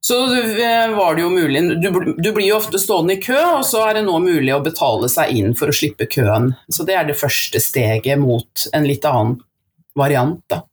så 0.00 0.18
eh, 0.34 0.94
var 0.96 1.16
det 1.16 1.24
jo 1.24 1.30
mulig 1.32 1.62
du, 1.82 1.90
du, 2.16 2.30
blir 2.32 2.46
jo 2.48 2.58
ofte 2.60 2.78
stående 2.80 3.16
i 3.16 3.22
kø, 3.22 3.38
og 3.58 3.66
så 3.66 3.84
er 3.88 3.98
det 3.98 4.06
nå 4.06 4.16
mulig 4.22 4.54
å 4.54 4.62
betale 4.64 5.10
seg 5.12 5.34
inn 5.36 5.54
for 5.58 5.72
å 5.72 5.76
slippe 5.76 6.08
køen. 6.10 6.52
Så 6.72 6.86
det 6.88 6.98
er 6.98 7.08
det 7.08 7.18
første 7.20 7.62
steget 7.62 8.20
mot 8.20 8.66
en 8.76 8.88
litt 8.88 9.06
annen 9.08 9.38
variant, 9.98 10.42
da. 10.50 10.64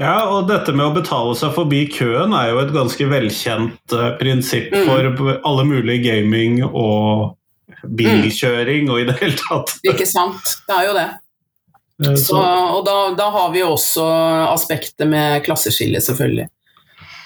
Ja, 0.00 0.26
og 0.26 0.48
dette 0.48 0.72
med 0.74 0.88
å 0.88 0.94
betale 0.96 1.36
seg 1.38 1.52
forbi 1.54 1.84
køen 1.92 2.34
er 2.34 2.50
jo 2.50 2.62
et 2.64 2.72
ganske 2.74 3.06
velkjent 3.06 3.94
uh, 3.94 4.08
prinsipp 4.18 4.72
mm. 4.74 4.88
for 4.88 5.36
alle 5.46 5.66
mulige 5.68 6.02
gaming 6.08 6.64
og 6.66 7.36
bilkjøring 7.84 8.90
og 8.90 9.04
i 9.04 9.06
det 9.10 9.14
hele 9.20 9.38
tatt. 9.38 9.76
Ikke 9.92 10.08
sant. 10.08 10.56
Det 10.66 10.74
er 10.74 10.88
jo 10.88 10.96
det. 10.96 11.06
Eh, 12.02 12.16
så, 12.18 12.40
og 12.40 12.82
da, 12.86 12.96
da, 13.18 13.28
har 13.36 13.52
vi 13.54 13.62
også 13.62 14.04
aspektet 14.50 15.06
med 15.10 15.44
klasseskille, 15.46 16.02
selvfølgelig. 16.02 16.48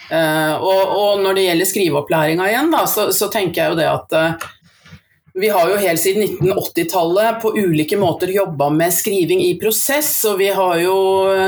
Uh, 0.08 0.54
og, 0.64 0.92
og, 0.96 1.18
når 1.20 1.36
det 1.36 1.42
gjelder 1.44 1.68
skriveopplæringa 1.68 2.46
igjen, 2.48 2.70
da, 2.72 2.86
så, 2.88 3.10
så, 3.12 3.28
tenker 3.32 3.60
jeg 3.60 3.74
jo 3.74 3.76
det 3.76 3.88
at 3.90 4.14
uh, 4.16 4.46
vi 5.38 5.50
har 5.52 5.68
jo 5.68 5.80
helt 5.82 6.00
siden 6.00 6.24
1980-tallet 6.24 7.42
på 7.42 7.52
ulike 7.60 7.98
måter 8.00 8.32
jobba 8.32 8.70
med 8.74 8.94
skriving 8.96 9.42
i 9.44 9.52
prosess, 9.60 10.10
og 10.26 10.40
vi 10.40 10.48
har 10.56 10.80
jo 10.80 10.96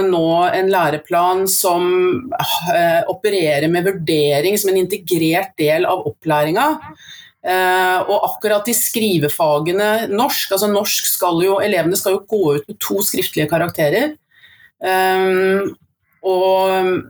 nå 0.04 0.26
en 0.46 0.68
læreplan 0.70 1.42
som 1.50 1.88
opererer 3.10 3.66
med 3.72 3.88
vurdering 3.88 4.60
som 4.60 4.70
en 4.70 4.78
integrert 4.84 5.56
del 5.58 5.88
av 5.90 6.04
opplæringa. 6.06 6.68
og 8.04 8.28
akkurat 8.28 8.70
i 8.70 8.76
skrivefagene 8.78 9.90
norsk, 10.12 10.54
altså 10.54 10.70
norsk 10.70 11.10
skal 11.10 11.42
jo 11.42 11.58
Elevene 11.58 11.98
skal 11.98 12.20
jo 12.20 12.24
gå 12.30 12.60
ut 12.60 12.70
med 12.70 12.78
to 12.78 13.02
skriftlige 13.02 13.50
karakterer. 13.50 14.14
Og, 16.26 17.00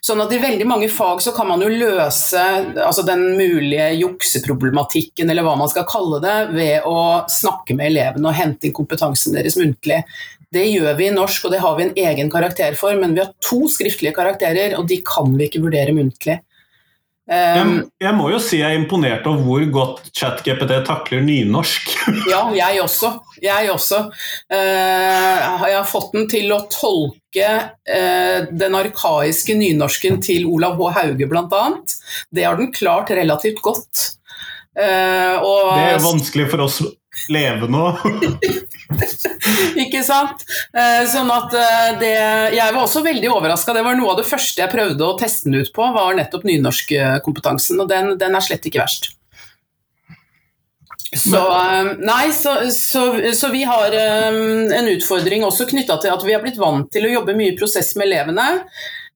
sånn 0.00 0.22
at 0.24 0.32
I 0.32 0.40
veldig 0.40 0.66
mange 0.68 0.88
fag 0.92 1.20
så 1.20 1.34
kan 1.36 1.48
man 1.50 1.60
jo 1.64 1.68
løse 1.68 2.40
altså 2.80 3.04
den 3.04 3.36
mulige 3.36 3.90
jukseproblematikken, 3.98 5.28
eller 5.28 5.44
hva 5.44 5.56
man 5.60 5.70
skal 5.72 5.88
kalle 5.90 6.22
det, 6.24 6.36
ved 6.56 6.88
å 6.88 6.98
snakke 7.30 7.76
med 7.76 7.92
elevene 7.92 8.30
og 8.30 8.38
hente 8.38 8.68
inn 8.68 8.76
kompetansen 8.76 9.36
deres 9.36 9.58
muntlig. 9.60 10.02
Det 10.50 10.64
gjør 10.66 10.96
vi 10.98 11.06
i 11.06 11.14
norsk, 11.14 11.46
og 11.46 11.54
det 11.54 11.62
har 11.62 11.76
vi 11.78 11.86
en 11.86 11.98
egen 12.08 12.30
karakter 12.32 12.74
for, 12.78 12.96
men 12.98 13.12
vi 13.14 13.22
har 13.22 13.34
to 13.44 13.68
skriftlige 13.70 14.16
karakterer, 14.16 14.74
og 14.78 14.88
de 14.90 14.98
kan 15.06 15.36
vi 15.36 15.46
ikke 15.46 15.62
vurdere 15.62 15.94
muntlig. 15.94 16.40
Jeg, 17.30 17.62
um, 17.62 17.76
jeg, 18.02 18.14
må 18.18 18.26
jo 18.32 18.40
si 18.42 18.58
jeg 18.58 18.74
er 18.74 18.80
imponert 18.80 19.26
over 19.30 19.44
hvor 19.46 19.66
godt 19.70 20.08
ChatGPT 20.10 20.80
takler 20.88 21.22
nynorsk. 21.22 21.92
ja, 22.32 22.40
jeg 22.56 22.80
også. 22.82 23.12
Jeg 23.42 23.70
også. 23.70 24.00
Uh, 24.50 25.36
jeg 25.70 25.76
har 25.76 25.86
fått 25.86 26.10
den 26.16 26.26
til 26.32 26.50
å 26.56 26.64
tolke 26.72 27.52
uh, 27.70 28.38
den 28.50 28.78
arkaiske 28.80 29.54
nynorsken 29.54 30.18
til 30.26 30.48
Olav 30.50 30.80
H. 30.80 30.90
Hauge, 30.98 31.30
bl.a. 31.30 31.66
Det 32.34 32.48
har 32.48 32.58
den 32.58 32.72
klart 32.74 33.14
relativt 33.14 33.62
godt. 33.62 34.08
Uh, 34.74 35.38
og, 35.38 35.70
det 35.76 35.86
er 35.94 36.02
vanskelig 36.02 36.50
for 36.50 36.66
oss 36.66 36.82
leve 37.28 37.68
nå. 37.70 37.84
ikke 39.84 40.02
sant? 40.06 40.42
Uh, 40.74 41.04
sånn 41.10 41.30
at 41.30 41.54
uh, 41.54 41.90
det 42.00 42.10
Jeg 42.56 42.74
var 42.74 42.82
også 42.82 43.04
veldig 43.06 43.30
overraska. 43.30 43.74
Det 43.76 43.84
var 43.86 43.98
noe 43.98 44.14
av 44.14 44.20
det 44.22 44.28
første 44.28 44.64
jeg 44.64 44.72
prøvde 44.72 45.06
å 45.06 45.16
teste 45.20 45.50
den 45.50 45.60
ut 45.62 45.72
på, 45.74 45.88
var 45.94 46.16
nettopp 46.18 46.46
nynorskkompetansen. 46.48 47.80
Og 47.82 47.90
den, 47.90 48.14
den 48.20 48.36
er 48.36 48.46
slett 48.46 48.66
ikke 48.66 48.82
verst. 48.82 49.12
Så, 51.10 51.40
nei, 51.98 52.28
så, 52.30 52.52
så, 52.70 53.00
så, 53.34 53.48
vi 53.50 53.64
har 53.66 53.94
en 53.98 54.90
utfordring 54.92 55.42
også 55.42 55.66
knytta 55.72 55.96
til 55.98 56.12
at 56.14 56.22
vi 56.22 56.36
har 56.36 56.44
blitt 56.44 56.60
vant 56.60 56.86
til 56.94 57.08
å 57.08 57.10
jobbe 57.16 57.34
mye 57.34 57.56
prosess 57.58 57.96
med 57.98 58.06
elevene. 58.06 58.44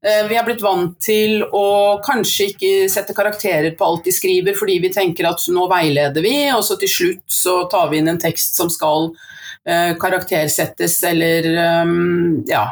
Uh, 0.04 0.28
vi 0.28 0.36
har 0.36 0.44
blitt 0.44 0.60
vant 0.60 0.98
til 1.00 1.40
å 1.56 1.98
kanskje 2.04 2.50
ikke 2.52 2.72
sette 2.92 3.14
karakterer 3.16 3.72
på 3.76 3.86
alt 3.86 4.04
de 4.04 4.12
skriver, 4.12 4.56
fordi 4.58 4.76
vi 4.82 4.92
tenker 4.92 5.30
at 5.30 5.46
nå 5.48 5.64
veileder 5.70 6.24
vi, 6.24 6.34
og 6.52 6.60
så 6.66 6.76
til 6.80 6.92
slutt 6.92 7.24
så 7.32 7.62
tar 7.72 7.88
vi 7.88 8.02
inn 8.02 8.12
en 8.12 8.20
tekst 8.20 8.60
som 8.60 8.68
skal 8.72 9.08
uh, 9.14 9.94
karaktersettes, 10.00 10.98
eller 11.08 11.48
um, 11.86 12.44
ja. 12.50 12.66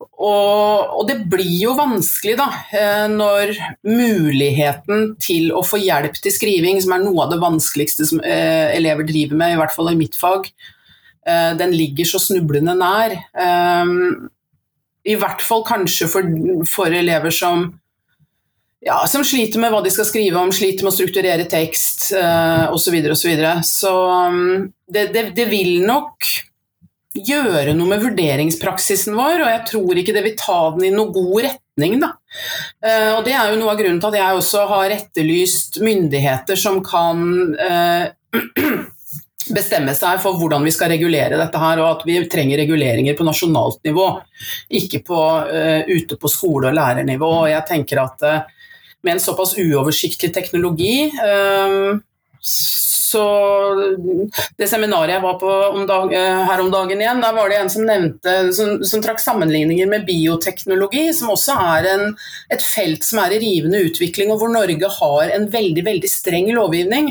Og, 0.00 0.88
og, 0.96 1.04
det 1.08 1.18
blir 1.32 1.52
jo 1.66 1.76
vanskelig, 1.76 2.38
da, 2.40 2.48
når 3.08 3.54
muligheten 3.88 5.14
til 5.20 5.48
å 5.56 5.62
få 5.64 5.80
hjelp 5.80 6.16
til 6.20 6.32
skriving, 6.34 6.80
som 6.84 6.92
er 6.96 7.04
noe 7.04 7.24
av 7.24 7.32
det 7.32 7.40
vanskeligste 7.40 8.08
som 8.08 8.20
elever 8.24 9.08
driver 9.08 9.40
med, 9.40 9.54
i 9.54 9.60
hvert 9.62 9.72
fall 9.72 9.88
i 9.94 9.96
mitt 9.96 10.18
fag, 10.20 10.50
den 11.56 11.72
ligger 11.72 12.08
så 12.10 12.20
snublende 12.20 12.76
nær. 12.76 13.16
Um, 13.32 14.28
i 15.04 15.16
hvert 15.16 15.42
fall 15.44 15.64
kanskje 15.66 16.08
for, 16.10 16.26
for 16.68 16.92
elever 16.92 17.32
som, 17.32 17.64
ja, 18.84 19.00
som 19.08 19.24
sliter 19.24 19.62
med 19.62 19.72
hva 19.72 19.80
de 19.84 19.92
skal 19.92 20.08
skrive 20.08 20.40
om, 20.40 20.52
sliter 20.52 20.84
med 20.84 20.92
å 20.92 20.98
strukturere 20.98 21.48
tekst 21.50 22.10
uh, 22.16 22.68
osv. 22.74 23.00
osv. 23.00 23.16
Så, 23.16 23.30
videre, 23.30 23.56
og 23.56 23.64
så, 23.64 23.80
så 23.80 23.94
um, 24.28 24.68
det, 24.90 25.08
det, 25.14 25.30
det, 25.38 25.48
vil 25.52 25.80
nok 25.86 26.28
gjøre 27.16 27.72
noe 27.74 27.90
med 27.90 28.04
vurderingspraksisen 28.04 29.16
vår, 29.18 29.40
og 29.42 29.50
jeg 29.50 29.64
tror 29.72 29.98
ikke 29.98 30.14
det 30.14 30.24
vil 30.28 30.38
ta 30.38 30.60
den 30.76 30.86
i 30.86 30.94
noen 30.94 31.14
god 31.16 31.48
retning. 31.48 31.98
Da. 32.04 32.12
Uh, 32.84 33.10
og 33.16 33.24
Det 33.26 33.34
er 33.34 33.50
jo 33.50 33.60
noe 33.62 33.72
av 33.72 33.80
grunnen 33.80 34.00
til 34.02 34.12
at 34.12 34.20
jeg 34.20 34.40
også 34.44 34.68
har 34.70 34.96
etterlyst 35.00 35.80
myndigheter 35.84 36.60
som 36.60 36.84
kan 36.84 37.24
uh, 37.56 38.10
bestemme 39.56 39.94
seg 39.96 40.20
for 40.22 40.38
hvordan 40.40 40.64
vi 40.66 40.72
skal 40.74 40.92
regulere 40.92 41.38
dette 41.40 41.62
her, 41.62 41.82
og 41.82 41.90
at 41.96 42.06
vi 42.08 42.18
trenger 42.30 42.60
reguleringer 42.62 43.16
på 43.18 43.26
nasjonalt 43.26 43.80
nivå, 43.86 44.08
ikke 44.80 45.02
på, 45.06 45.20
uh, 45.50 45.90
ute 45.90 46.18
på 46.20 46.30
skole- 46.32 46.70
og 46.70 46.78
lærernivå. 46.78 47.32
Og 47.44 47.50
jeg 47.52 47.66
tenker 47.68 48.02
at 48.04 48.26
uh, 48.26 48.68
med 49.06 49.16
en 49.16 49.22
såpass 49.22 49.56
uoversiktlig 49.60 50.32
teknologi 50.34 51.08
uh, 51.16 51.98
så 53.10 53.24
Det 54.56 54.68
seminaret 54.70 55.16
jeg 55.16 55.22
var 55.24 55.34
på 55.40 55.48
om 55.50 55.82
dag, 55.88 56.12
her 56.46 56.60
om 56.62 56.70
dagen 56.72 57.02
igjen, 57.02 57.20
da 57.20 57.32
var 57.36 57.50
det 57.50 57.58
en 57.58 57.72
som 57.72 57.84
nevnte 57.84 58.34
som, 58.56 58.78
som 58.86 59.02
trakk 59.04 59.20
sammenligninger 59.20 59.88
med 59.90 60.06
bioteknologi, 60.08 61.08
som 61.16 61.32
også 61.34 61.56
er 61.74 61.88
en, 61.90 62.04
et 62.54 62.62
felt 62.64 63.04
som 63.04 63.20
er 63.24 63.34
i 63.34 63.40
rivende 63.42 63.82
utvikling, 63.88 64.30
og 64.32 64.40
hvor 64.40 64.52
Norge 64.54 64.92
har 65.00 65.34
en 65.34 65.48
veldig, 65.52 65.84
veldig 65.90 66.12
streng 66.12 66.52
lovgivning. 66.54 67.10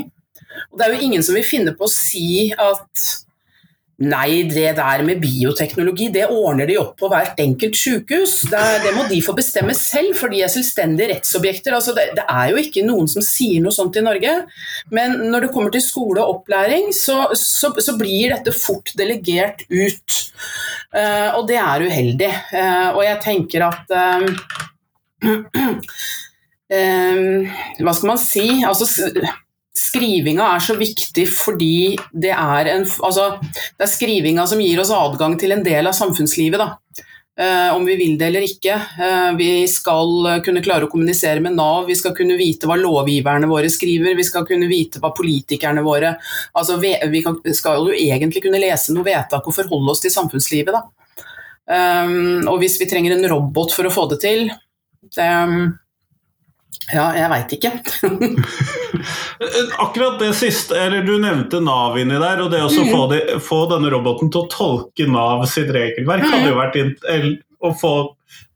Og 0.70 0.78
det 0.78 0.86
er 0.86 0.94
jo 0.94 1.08
ingen 1.08 1.26
som 1.26 1.38
vil 1.38 1.46
finne 1.46 1.74
på 1.76 1.88
å 1.88 1.92
si 1.92 2.50
at 2.52 3.08
Nei, 4.00 4.48
det 4.48 4.78
der 4.78 5.02
med 5.04 5.18
bioteknologi, 5.20 6.06
det 6.08 6.30
ordner 6.32 6.64
de 6.64 6.78
opp 6.80 6.94
på 7.02 7.08
hvert 7.12 7.36
enkelt 7.42 7.76
sykehus. 7.76 8.46
Det, 8.48 8.60
det, 8.80 8.94
må 8.96 9.02
de 9.10 9.18
få 9.20 9.34
bestemme 9.36 9.74
selv, 9.76 10.14
for 10.16 10.32
de 10.32 10.40
er 10.40 10.48
selvstendige 10.48 11.10
rettsobjekter. 11.10 11.74
Altså 11.76 11.92
det, 11.92 12.06
det, 12.16 12.24
er 12.24 12.48
jo 12.48 12.56
ikke 12.62 12.80
noen 12.86 13.10
som 13.12 13.20
sier 13.24 13.60
noe 13.60 13.74
sånt 13.76 13.98
i 14.00 14.02
Norge. 14.06 14.32
Men 14.88 15.28
når 15.28 15.44
det 15.44 15.50
kommer 15.52 15.68
til 15.74 15.84
skole 15.84 16.24
og 16.24 16.38
opplæring, 16.38 16.88
så, 16.96 17.28
så, 17.36 17.74
så 17.76 17.92
blir 18.00 18.32
dette 18.32 18.56
fort 18.56 18.88
delegert 18.96 19.66
ut. 19.68 20.32
Uh, 20.96 21.36
og 21.36 21.44
det 21.52 21.60
er 21.60 21.84
uheldig. 21.84 22.32
Uh, 22.54 22.88
og 22.94 23.04
jeg 23.04 23.20
tenker 23.26 23.68
at 23.68 23.84
uh, 23.92 24.24
Hva 26.70 27.92
skal 27.98 28.14
man 28.14 28.20
si? 28.22 28.62
Altså 28.64 28.86
skrivinga 29.76 30.46
er 30.56 30.62
så 30.64 30.74
viktig 30.78 31.26
fordi 31.30 31.94
det 32.10 32.32
er, 32.34 32.72
en, 32.72 32.84
altså, 33.06 33.32
det 33.40 33.86
er 33.86 33.90
skrivinga 33.90 34.46
som 34.50 34.62
gir 34.62 34.80
oss 34.82 34.92
adgang 34.94 35.36
til 35.38 35.54
en 35.54 35.64
del 35.66 35.90
av 35.90 35.96
samfunnslivet. 35.96 36.60
Da. 36.60 37.06
Uh, 37.40 37.76
om 37.76 37.86
vi 37.86 37.94
vil 37.96 38.16
det 38.20 38.26
eller 38.28 38.44
ikke. 38.44 38.74
Uh, 38.98 39.30
vi 39.38 39.48
skal 39.70 40.42
kunne 40.44 40.62
klare 40.64 40.84
å 40.84 40.90
kommunisere 40.92 41.40
med 41.40 41.54
Nav, 41.56 41.86
vi 41.88 41.96
skal 41.96 42.12
kunne 42.16 42.36
vite 42.36 42.68
hva 42.68 42.76
lovgiverne 42.76 43.48
våre 43.48 43.70
skriver, 43.72 44.18
vi 44.18 44.26
skal 44.26 44.44
kunne 44.48 44.68
vite 44.68 45.00
hva 45.00 45.12
politikerne 45.16 45.84
våre 45.86 46.16
altså, 46.52 46.76
vi, 46.82 46.92
vi 47.08 47.22
kan, 47.24 47.38
skal 47.56 47.88
jo 47.88 47.96
egentlig 47.96 48.42
kunne 48.44 48.60
lese 48.60 48.92
noe 48.92 49.06
vedtak 49.06 49.46
og 49.46 49.56
forholde 49.56 49.94
oss 49.94 50.02
til 50.04 50.12
samfunnslivet. 50.12 50.74
Da. 50.74 50.82
Um, 51.70 52.50
og 52.50 52.58
hvis 52.60 52.76
vi 52.82 52.90
trenger 52.90 53.14
en 53.14 53.30
robot 53.30 53.72
for 53.72 53.86
å 53.86 53.94
få 53.94 54.08
det 54.10 54.20
til 54.26 54.48
det, 55.14 55.30
ja, 56.90 57.06
jeg 57.14 57.30
veit 57.30 57.52
ikke. 57.56 57.76
Akkurat 59.78 60.18
det 60.20 60.32
siste, 60.38 60.76
eller 60.78 61.04
du 61.06 61.16
nevnte 61.22 61.60
Nav 61.64 61.98
inni 62.00 62.18
der, 62.20 62.42
og 62.44 62.50
det 62.52 62.62
å 62.64 62.70
mm. 62.70 62.90
få, 62.90 63.02
de, 63.12 63.20
få, 63.44 63.60
denne 63.70 63.92
roboten 63.92 64.32
til 64.32 64.44
å 64.44 64.50
tolke 64.52 65.06
Nav 65.10 65.46
sitt 65.50 65.70
regelverk, 65.74 66.26
mm. 66.26 66.32
hadde 66.34 66.50
jo 66.50 66.58
vært 66.58 67.38
å 67.60 67.76
få 67.76 67.94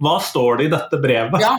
Hva 0.02 0.18
står 0.22 0.60
det 0.60 0.66
i 0.68 0.74
dette 0.74 1.00
brevet? 1.02 1.42
Ja. 1.42 1.56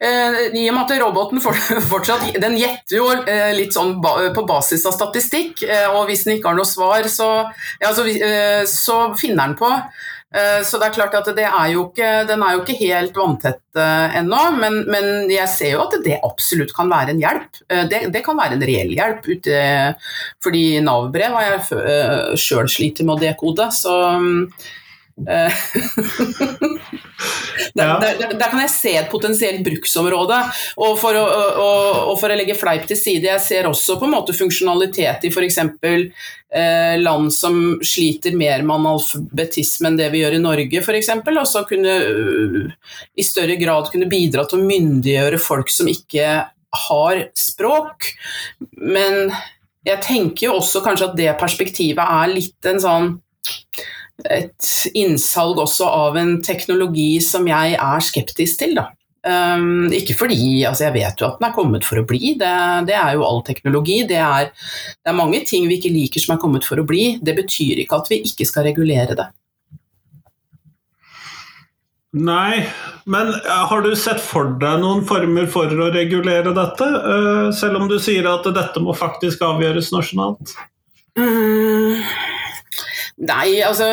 Eh, 0.00 0.36
I 0.56 0.68
og 0.70 0.76
med 0.76 0.84
at 0.84 0.92
roboten 1.02 1.42
fortsatt 1.92 2.30
Den 2.40 2.54
gjetter 2.56 2.96
jo 2.96 3.08
eh, 3.18 3.50
litt 3.56 3.74
sånn 3.76 3.96
på 4.00 4.44
basis 4.48 4.86
av 4.88 4.94
statistikk, 4.96 5.64
eh, 5.66 5.88
og 5.90 6.06
hvis 6.08 6.24
den 6.26 6.38
ikke 6.38 6.52
har 6.52 6.60
noe 6.60 6.68
svar, 6.68 7.08
så, 7.10 7.28
ja, 7.82 7.92
så, 7.96 8.06
så 8.70 9.02
finner 9.18 9.50
den 9.50 9.58
på 9.60 9.68
Eh, 9.70 10.19
så 10.62 10.78
det 10.78 10.86
er 10.86 10.94
klart 10.94 11.14
at 11.18 11.28
er 11.34 11.72
ikke, 11.74 12.08
den 12.28 12.42
er 12.46 12.54
jo 12.54 12.60
ikke 12.62 12.76
helt 12.78 13.16
vanntett 13.18 13.62
uh, 13.74 14.14
ennå, 14.14 14.42
men, 14.60 14.76
men, 14.86 15.08
jeg 15.26 15.50
ser 15.50 15.72
jo 15.74 15.80
at 15.82 15.96
det 16.04 16.20
absolutt 16.22 16.70
kan 16.76 16.90
være 16.92 17.16
en 17.16 17.22
hjelp. 17.22 17.62
Uh, 17.66 17.82
det, 17.90 18.04
det, 18.14 18.22
kan 18.26 18.38
være 18.38 18.54
en 18.54 18.62
reell 18.70 18.92
hjelp, 18.94 19.26
ute, 19.26 19.64
fordi 20.44 20.64
Nav-brev 20.86 21.34
har 21.34 21.48
jeg 21.48 22.38
sjøl 22.38 22.70
slitt 22.70 23.02
med 23.02 23.16
å 23.16 23.22
dekode. 23.24 23.66
Så 23.74 23.96
um, 25.28 26.76
der, 27.74 28.00
der, 28.00 28.38
der, 28.38 28.48
kan 28.48 28.60
jeg 28.62 28.70
se 28.72 28.92
et 28.98 29.10
potensielt 29.12 29.62
bruksområde. 29.66 30.38
Og 30.80 30.98
for 31.00 31.18
å, 31.18 31.24
og, 31.24 31.98
og 32.12 32.20
for 32.20 32.32
å, 32.32 32.38
legge 32.38 32.58
fleip 32.58 32.86
til 32.88 32.98
side, 32.98 33.28
jeg 33.28 33.44
ser 33.44 33.70
også 33.70 33.98
på 34.00 34.08
en 34.08 34.16
måte 34.16 34.36
funksjonalitet 34.36 35.28
i 35.28 35.32
f.eks. 35.32 35.58
Eh, 36.50 36.96
land 36.98 37.30
som 37.30 37.78
sliter 37.86 38.34
mer 38.34 38.64
med 38.64 38.80
analfabetisme 38.80 39.90
enn 39.90 39.98
det 40.00 40.08
vi 40.10 40.24
gjør 40.24 40.38
i 40.38 40.42
Norge, 40.42 40.82
f.eks. 40.82 41.12
Og 41.30 41.46
så 41.46 41.62
kunne 41.68 41.94
i 43.14 43.26
større 43.26 43.56
grad 43.60 43.92
kunne 43.92 44.10
bidra 44.10 44.46
til 44.48 44.58
å 44.58 44.66
myndiggjøre 44.66 45.38
folk 45.42 45.70
som 45.72 45.90
ikke 45.90 46.26
har 46.88 47.24
språk. 47.38 48.12
Men 48.80 49.30
jeg 49.86 50.02
tenker 50.04 50.48
jo 50.48 50.58
også 50.58 50.82
kanskje 50.84 51.10
at 51.10 51.18
det 51.18 51.32
perspektivet 51.40 52.04
er 52.04 52.34
litt 52.34 52.68
en 52.68 52.82
sånn 52.82 53.10
et 54.28 54.70
innsalg 54.98 55.60
også 55.62 55.88
av 55.88 56.16
en 56.20 56.38
teknologi 56.44 57.20
som 57.24 57.46
jeg 57.48 57.76
er 57.76 58.04
skeptisk 58.04 58.62
til. 58.62 58.76
Da. 58.78 58.90
Um, 59.20 59.90
ikke 59.92 60.14
fordi 60.16 60.62
altså 60.64 60.86
Jeg 60.86 60.94
vet 60.94 61.20
jo 61.20 61.26
at 61.26 61.34
den 61.36 61.50
er 61.50 61.52
kommet 61.52 61.84
for 61.84 62.00
å 62.00 62.06
bli, 62.08 62.38
det, 62.40 62.52
det 62.88 62.94
er 62.96 63.18
jo 63.18 63.26
all 63.26 63.42
teknologi. 63.44 63.98
Det 64.08 64.16
er, 64.16 64.48
det 64.96 65.12
er, 65.12 65.18
mange 65.18 65.42
ting 65.44 65.68
vi 65.68 65.76
ikke 65.76 65.92
liker 65.92 66.24
som 66.24 66.36
er 66.36 66.40
kommet 66.40 66.64
for 66.64 66.80
å 66.80 66.86
bli. 66.88 67.18
Det 67.20 67.36
betyr 67.36 67.82
ikke 67.82 68.00
at 68.00 68.08
vi 68.12 68.22
ikke 68.24 68.48
skal 68.48 68.68
regulere 68.70 69.18
det. 69.18 69.28
Nei, 72.10 72.64
men 73.06 73.28
har 73.46 73.84
du 73.84 73.92
sett 73.94 74.18
for 74.24 74.56
deg 74.58 74.80
noen 74.82 75.04
former 75.06 75.46
for 75.52 75.70
å 75.70 75.92
regulere 75.94 76.50
dette? 76.56 76.88
Uh, 76.88 77.52
selv 77.54 77.78
om 77.78 77.86
du 77.92 78.00
sier 78.02 78.26
at 78.26 78.48
dette 78.56 78.82
må 78.82 78.96
faktisk 78.96 79.44
avgjøres 79.46 79.92
nasjonalt? 79.94 80.56
Mm. 81.20 82.00
Nei, 83.20 83.60
altså 83.60 83.86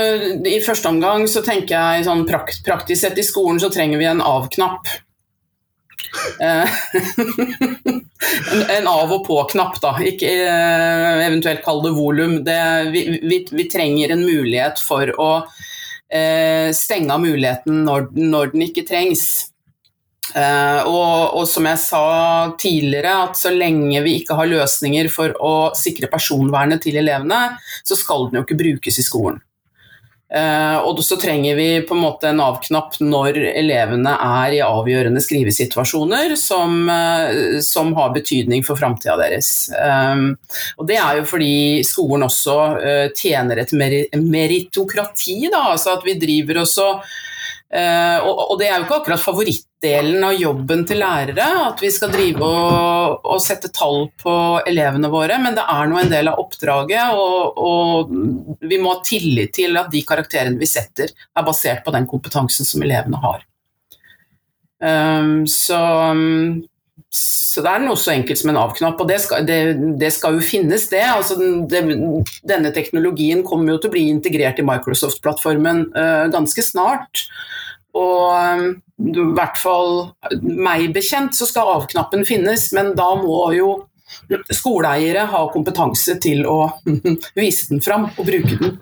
i 0.48 0.60
første 0.64 0.88
omgang 0.88 1.26
så 1.28 1.42
tenker 1.44 1.76
jeg 1.76 2.06
sånn 2.08 2.24
prakt, 2.30 2.62
praktisk 2.64 3.02
sett 3.02 3.20
i 3.20 3.26
skolen 3.28 3.60
så 3.60 3.68
trenger 3.74 4.00
vi 4.00 4.08
en 4.08 4.24
av-knapp. 4.24 4.88
Eh, 6.40 6.78
en, 8.78 8.88
av- 8.88 9.12
og 9.12 9.26
på-knapp, 9.28 9.82
da. 9.84 9.92
Ikke 10.08 10.32
eh, 10.32 11.26
eventuelt 11.26 11.66
kall 11.66 11.84
det 11.84 11.92
volum. 11.98 12.40
Vi, 12.94 13.04
vi, 13.20 13.42
vi, 13.52 13.68
trenger 13.72 14.16
en 14.16 14.24
mulighet 14.24 14.80
for 14.80 15.12
å 15.20 15.30
eh, 16.08 16.72
stenge 16.76 17.12
av 17.14 17.24
muligheten 17.26 17.84
når, 17.88 18.10
når 18.16 18.56
den 18.56 18.68
ikke 18.70 18.88
trengs. 18.88 19.28
Uh, 20.36 20.84
og, 20.90 21.38
og, 21.40 21.44
som 21.48 21.68
jeg 21.70 21.80
sa 21.80 22.04
tidligere, 22.60 23.16
at 23.30 23.40
så 23.40 23.54
lenge 23.54 24.02
vi 24.04 24.20
ikke 24.22 24.36
har 24.38 24.50
løsninger 24.52 25.10
for 25.14 25.36
å 25.40 25.56
sikre 25.78 26.12
personvernet 26.12 26.84
til 26.84 27.00
elevene, 27.00 27.58
så 27.88 27.98
skal 27.98 28.28
den 28.28 28.42
jo 28.42 28.48
ikke 28.48 28.60
brukes 28.60 29.00
i 29.00 29.06
skolen. 29.06 29.42
Uh, 30.28 30.84
og 30.84 30.98
så 31.08 31.16
trenger 31.16 31.56
vi 31.56 31.68
på 31.88 31.96
en 31.96 32.02
måte 32.04 32.28
en 32.28 32.42
av-knapp 32.44 32.98
når 33.00 33.38
elevene 33.54 34.12
er 34.12 34.58
i 34.58 34.66
avgjørende 34.66 35.22
skrivesituasjoner 35.24 36.34
som, 36.36 36.82
uh, 36.92 37.62
som 37.64 37.94
har 37.96 38.12
betydning 38.18 38.66
for 38.68 38.76
framtida 38.76 39.16
deres. 39.22 39.70
Um, 39.72 40.34
og 40.76 40.90
det 40.92 40.98
er 41.00 41.22
jo 41.22 41.30
fordi 41.32 41.56
skolen 41.88 42.28
også 42.28 42.58
tjener 43.16 43.64
et 43.64 43.72
mer 43.80 43.96
meritokrati, 44.20 45.46
da, 45.48 45.70
altså 45.72 45.96
at 45.96 46.04
vi 46.04 46.20
driver 46.20 46.66
også 46.66 46.90
og, 46.98 47.08
og, 47.68 48.54
det 48.60 48.70
er 48.70 48.78
jo 48.78 48.86
ikke 48.86 48.98
akkurat 49.02 49.20
favorittdelen 49.20 50.24
av 50.24 50.38
jobben 50.40 50.86
til 50.88 51.02
lærere, 51.04 51.48
at 51.66 51.82
vi 51.84 51.90
skal 51.92 52.14
drive 52.14 52.48
og, 52.48 53.26
og, 53.28 53.42
sette 53.44 53.68
tall 53.76 54.08
på 54.22 54.36
elevene 54.70 55.12
våre, 55.12 55.36
men 55.44 55.58
det 55.58 55.66
er 55.68 55.92
nå 55.92 56.00
en 56.00 56.14
del 56.14 56.32
av 56.32 56.40
oppdraget, 56.46 57.18
og, 57.20 57.60
og, 57.60 58.16
vi 58.64 58.80
må 58.80 58.96
ha 58.96 59.04
tillit 59.04 59.52
til 59.60 59.76
at 59.80 59.92
de 59.92 60.06
karakterene 60.08 60.56
vi 60.60 60.70
setter, 60.70 61.12
er 61.12 61.48
basert 61.48 61.84
på 61.84 61.94
den 61.96 62.08
kompetansen 62.08 62.68
som 62.68 62.88
elevene 62.88 63.20
har. 63.26 63.44
Um, 64.80 65.44
så, 65.50 65.78
så, 67.18 67.64
det 67.66 67.72
er 67.72 67.84
noe 67.86 67.98
så 67.98 68.12
enkelt 68.14 68.40
som 68.40 68.52
en 68.52 68.60
av-knapp, 68.62 69.00
og 69.02 69.10
det 69.10 69.18
skal, 69.24 69.46
det, 69.48 69.60
det 69.98 70.12
skal, 70.14 70.38
jo 70.38 70.46
finnes, 70.46 70.88
det. 70.92 71.04
Altså, 71.10 71.38
det. 71.70 71.84
Denne 72.48 72.72
teknologien 72.76 73.44
kommer 73.48 73.74
jo 73.74 73.82
til 73.82 73.90
å 73.90 73.96
bli 73.96 74.04
integrert 74.12 74.62
i 74.62 74.66
Microsoft-plattformen 74.68 75.88
uh, 75.96 76.28
ganske 76.34 76.66
snart. 76.66 77.26
Og 77.98 78.30
um, 78.30 78.68
i 79.08 79.28
hvert 79.38 79.58
fall 79.62 80.12
meg 80.42 80.92
bekjent 80.94 81.38
så 81.38 81.48
skal 81.50 81.74
av-knappen 81.78 82.26
finnes, 82.28 82.70
men 82.78 82.94
da 82.98 83.12
må 83.18 83.42
jo 83.58 83.72
skoleeiere 84.54 85.26
ha 85.32 85.42
kompetanse 85.54 86.18
til 86.24 86.46
å 86.50 86.60
vise 87.40 87.72
den 87.72 87.84
fram 87.84 88.10
og 88.14 88.24
bruke 88.28 88.60
den. 88.62 88.78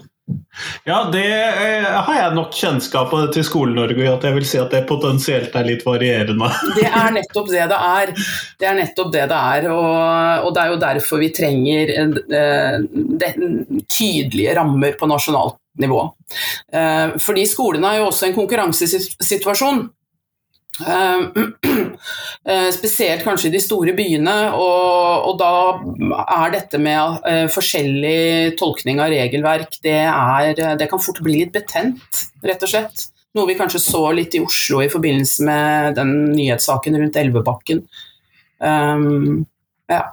Ja, 0.86 1.04
det 1.14 1.26
eh, 1.28 1.86
har 1.86 2.16
jeg 2.18 2.34
nok 2.34 2.56
kjennskap 2.56 3.12
til 3.34 3.46
Skole-Norge 3.46 4.08
at 4.10 4.24
jeg 4.26 4.36
vil 4.38 4.48
si 4.48 4.60
at 4.62 4.72
det 4.74 4.86
potensielt 4.90 5.54
er 5.58 5.68
litt 5.68 5.84
varierende. 5.86 6.50
Det 6.78 6.88
er 6.88 7.12
nettopp 7.14 7.52
det 7.52 7.68
det 7.70 7.80
er. 7.90 8.14
Det 8.62 8.70
er 8.70 8.80
nettopp 8.80 9.12
det 9.14 9.26
det 9.30 9.42
er, 9.56 9.68
og, 9.74 10.48
og 10.48 10.56
det 10.56 10.64
er 10.64 10.72
jo 10.72 10.80
derfor 10.82 11.22
vi 11.22 11.30
trenger 11.36 11.94
en, 12.00 12.16
en, 12.26 12.40
eh, 12.40 13.30
en, 13.30 13.84
tydelige 13.86 14.56
rammer 14.58 14.98
på 14.98 15.10
nasjonalt 15.12 15.60
nivå. 15.84 16.02
Eh, 16.74 17.18
fordi 17.22 17.46
skolene 17.50 17.92
er 17.92 18.02
jo 18.02 18.10
også 18.10 18.30
en 18.30 18.38
konkurransesituasjon. 18.40 19.86
Eh, 20.82 21.22
eh, 22.52 22.70
spesielt 22.76 23.24
kanskje 23.24 23.50
i 23.50 23.56
de 23.56 23.62
store 23.64 23.96
byene, 23.98 24.36
og, 24.58 25.30
og 25.30 25.40
da 25.40 25.54
er 26.42 26.56
dette 26.58 26.82
med 26.82 27.26
forskjellig 27.54 28.56
tolkning 28.60 29.00
av 29.04 29.14
regelverk, 29.14 29.80
det, 29.86 30.00
er, 30.12 30.78
det 30.80 30.90
kan 30.92 31.04
fort 31.04 31.24
bli 31.26 31.42
litt 31.44 31.56
betent, 31.56 32.26
rett 32.44 32.66
og 32.66 32.72
slett. 32.72 33.08
Noe 33.36 33.50
vi 33.50 33.58
kanskje 33.60 33.82
så 33.84 34.04
litt 34.16 34.36
i 34.38 34.44
Oslo 34.44 34.80
i 34.84 34.92
forbindelse 34.92 35.44
med 35.44 35.98
den 35.98 36.14
nyhetssaken 36.32 36.96
rundt 37.02 37.18
Elvebakken. 37.20 37.82
Um, 38.64 39.44
ja. 39.92 40.06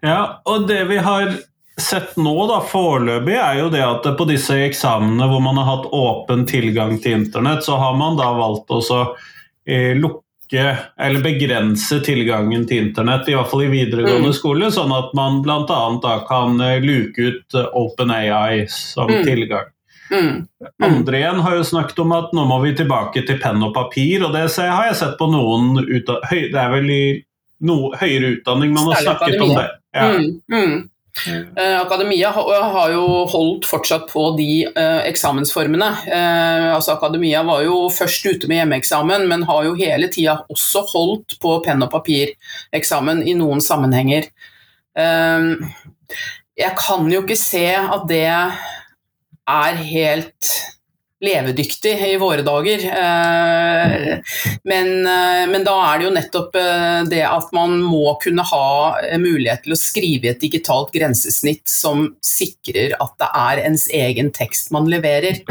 ja, 0.00 0.20
og 0.46 0.68
det 0.68 0.84
vi 0.92 1.00
har 1.02 1.34
sett 1.80 2.14
nå, 2.16 2.34
da, 2.46 2.60
foreløpig, 2.70 3.34
er 3.34 3.58
jo 3.58 3.70
det 3.72 3.82
at 3.82 4.06
på 4.18 4.26
disse 4.30 4.54
eksamene 4.62 5.26
hvor 5.30 5.42
man 5.42 5.58
har 5.58 5.66
hatt 5.72 5.88
åpen 5.90 6.46
tilgang 6.46 7.00
til 7.02 7.18
internett, 7.18 7.64
så 7.66 7.80
har 7.82 7.98
man 7.98 8.14
da 8.20 8.30
valgt 8.36 8.70
å 8.70 8.78
eh, 8.78 9.24
lukke 9.98 10.78
eller 11.00 11.22
begrense 11.24 12.00
tilgangen 12.04 12.66
til 12.68 12.86
internett, 12.86 13.28
i 13.28 13.34
hvert 13.34 13.50
fall 13.50 13.64
i 13.64 13.70
videregående 13.72 14.30
mm. 14.30 14.36
skole, 14.36 14.70
sånn 14.72 14.92
at 14.94 15.14
man 15.16 15.40
bl.a. 15.42 15.78
da 16.02 16.18
kan 16.28 16.60
eh, 16.60 16.82
luke 16.84 17.18
ut 17.18 17.56
OpenAI 17.72 18.66
som 18.70 19.10
mm. 19.10 19.22
tilgang. 19.24 19.70
Mm. 20.12 20.26
mm. 20.28 20.44
Andre 20.84 21.18
igjen 21.18 21.40
har 21.40 21.56
jo 21.56 21.64
snakket 21.64 22.02
om 22.04 22.12
at 22.12 22.34
nå 22.36 22.44
må 22.48 22.60
vi 22.62 22.74
tilbake 22.76 23.24
til 23.26 23.40
penn 23.42 23.62
og 23.64 23.74
papir, 23.76 24.26
og 24.26 24.36
det 24.36 24.46
har 24.60 24.90
jeg 24.90 24.98
sett 25.00 25.16
på 25.18 25.30
noen 25.32 25.80
Det 25.80 26.60
er 26.60 26.74
vel 26.76 26.90
i 26.92 27.04
no, 27.64 27.78
høyere 27.96 28.36
utdanning 28.36 28.74
man 28.76 28.92
har 28.92 29.00
snakket 29.02 29.40
om 29.40 29.54
det. 29.56 29.68
Ja. 29.94 30.10
Mm. 30.52 30.90
Mm. 31.26 31.54
Uh, 31.58 31.80
akademia 31.80 32.30
har 32.34 32.92
jo 32.92 33.04
holdt 33.30 33.68
fortsatt 33.68 34.08
på 34.10 34.26
de 34.38 34.64
eh, 34.66 35.00
eksamensformene. 35.08 35.90
Eh, 36.08 36.68
altså 36.74 36.96
Akademia 36.96 37.42
var 37.46 37.62
jo 37.66 37.84
først 37.92 38.26
ute 38.26 38.50
med 38.50 38.62
hjemmeeksamen, 38.62 39.28
men 39.30 39.46
har 39.48 39.64
jo 39.68 39.76
hele 39.78 40.10
tida 40.12 40.40
også 40.50 40.84
holdt 40.90 41.38
på 41.42 41.58
penn 41.66 41.84
og 41.86 41.92
papireksamen 41.94 43.22
i 43.26 43.36
noen 43.38 43.62
sammenhenger. 43.64 44.30
jeg 46.54 46.72
kan 46.78 47.08
jo 47.10 47.22
ikke 47.24 47.36
se 47.38 47.66
at 47.74 48.04
det 48.06 48.28
er 48.30 49.80
helt 49.82 50.52
levedyktig 51.24 51.94
i 52.08 52.16
våre 52.20 52.44
dager. 52.46 52.84
Eh, 52.84 54.18
men, 54.64 54.90
eh, 55.06 55.44
men, 55.50 55.64
da 55.66 55.74
er 55.88 55.98
det 55.98 56.06
jo 56.06 56.14
nettopp 56.14 56.58
eh, 56.60 57.00
det 57.10 57.22
at 57.26 57.52
man 57.56 57.78
må 57.82 58.16
kunne 58.22 58.44
ha 58.46 58.68
mulighet 59.20 59.64
til 59.64 59.76
å 59.76 59.80
skrive 59.80 60.32
et 60.32 60.42
digitalt 60.42 60.92
grensesnitt 60.94 61.68
som 61.70 62.10
sikrer 62.24 62.96
at 63.00 63.16
det 63.20 63.30
er 63.44 63.64
ens 63.68 63.88
egen 63.94 64.30
tekst 64.34 64.72
man 64.74 64.90
leverer. 64.90 65.42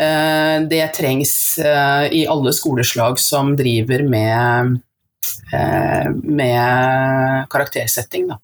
Det 0.00 0.84
trengs 0.96 1.32
i 1.60 2.22
alle 2.32 2.52
skoleslag 2.56 3.18
som 3.20 3.50
driver 3.52 4.00
med, 4.08 4.78
med 6.24 7.50
karaktersetting, 7.52 8.30
da. 8.30 8.38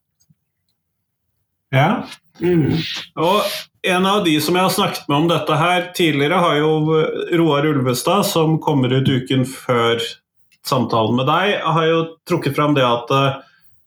Ja. 1.72 1.88
Mm. 2.44 2.76
Og 3.16 3.40
en 3.86 4.06
av 4.06 4.24
de 4.24 4.34
som 4.40 4.56
jeg 4.56 4.66
har 4.66 4.72
snakket 4.74 5.08
med 5.08 5.16
om 5.16 5.28
dette 5.30 5.56
her 5.56 5.90
tidligere, 5.94 6.40
har 6.42 6.56
jo 6.58 6.70
Roar 7.38 7.66
Ulvestad, 7.66 8.26
som 8.26 8.58
kommer 8.62 8.92
ut 8.92 9.08
uken 9.08 9.44
før 9.46 10.02
samtalen 10.66 11.16
med 11.16 11.28
deg, 11.30 11.60
har 11.62 11.86
jo 11.86 12.00
trukket 12.28 12.56
fram 12.56 12.74
det 12.74 12.86
at 12.86 13.12
eh, 13.14 13.36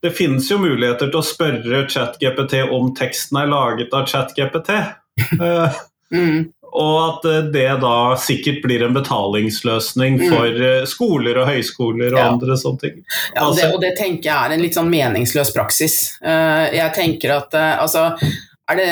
det 0.06 0.14
finnes 0.16 0.48
jo 0.48 0.62
muligheter 0.62 1.10
til 1.12 1.20
å 1.20 1.26
spørre 1.26 1.84
ChatGPT 1.92 2.62
om 2.72 2.94
teksten 2.96 3.42
er 3.42 3.52
laget 3.52 3.94
av 3.96 4.08
ChatGPT. 4.10 4.80
Eh, 5.20 5.74
mm. 6.16 6.46
Og 6.80 6.94
at 7.04 7.26
eh, 7.28 7.48
det 7.52 7.66
da 7.82 8.16
sikkert 8.24 8.62
blir 8.64 8.86
en 8.86 8.94
betalingsløsning 8.96 10.16
mm. 10.22 10.30
for 10.32 10.86
skoler 10.88 11.42
og 11.42 11.50
høyskoler 11.50 12.14
og 12.14 12.22
ja. 12.22 12.30
andre 12.32 12.56
sånne 12.62 12.84
ting. 12.86 13.02
Ja, 13.04 13.50
og 13.50 13.58
det, 13.58 13.66
altså- 13.66 13.74
og 13.74 13.84
det, 13.84 13.92
tenker 14.00 14.30
jeg 14.30 14.38
er 14.38 14.56
en 14.56 14.64
litt 14.64 14.80
sånn 14.80 14.94
meningsløs 14.94 15.52
praksis. 15.52 15.98
Jeg 16.24 16.96
tenker 16.96 17.36
at 17.36 17.60
altså 17.60 18.14
er 18.16 18.80
det 18.80 18.90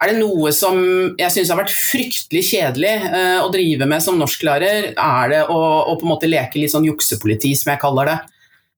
er 0.00 0.12
det 0.14 0.20
noe 0.20 0.50
som 0.56 0.80
jeg 1.18 1.32
syns 1.34 1.50
har 1.52 1.60
vært 1.60 1.76
fryktelig 1.76 2.42
kjedelig 2.48 2.92
uh, 3.12 3.40
å 3.44 3.50
drive 3.52 3.88
med 3.88 4.00
som 4.04 4.18
norsklærer, 4.20 4.92
er 4.96 5.32
det 5.32 5.40
å, 5.52 5.60
å, 5.60 5.96
på 6.00 6.06
en 6.06 6.12
måte 6.14 6.30
leke 6.30 6.60
litt 6.60 6.72
sånn 6.72 6.88
juksepoliti, 6.88 7.52
som 7.58 7.74
jeg 7.74 7.82
kaller 7.82 8.08
det. 8.08 8.20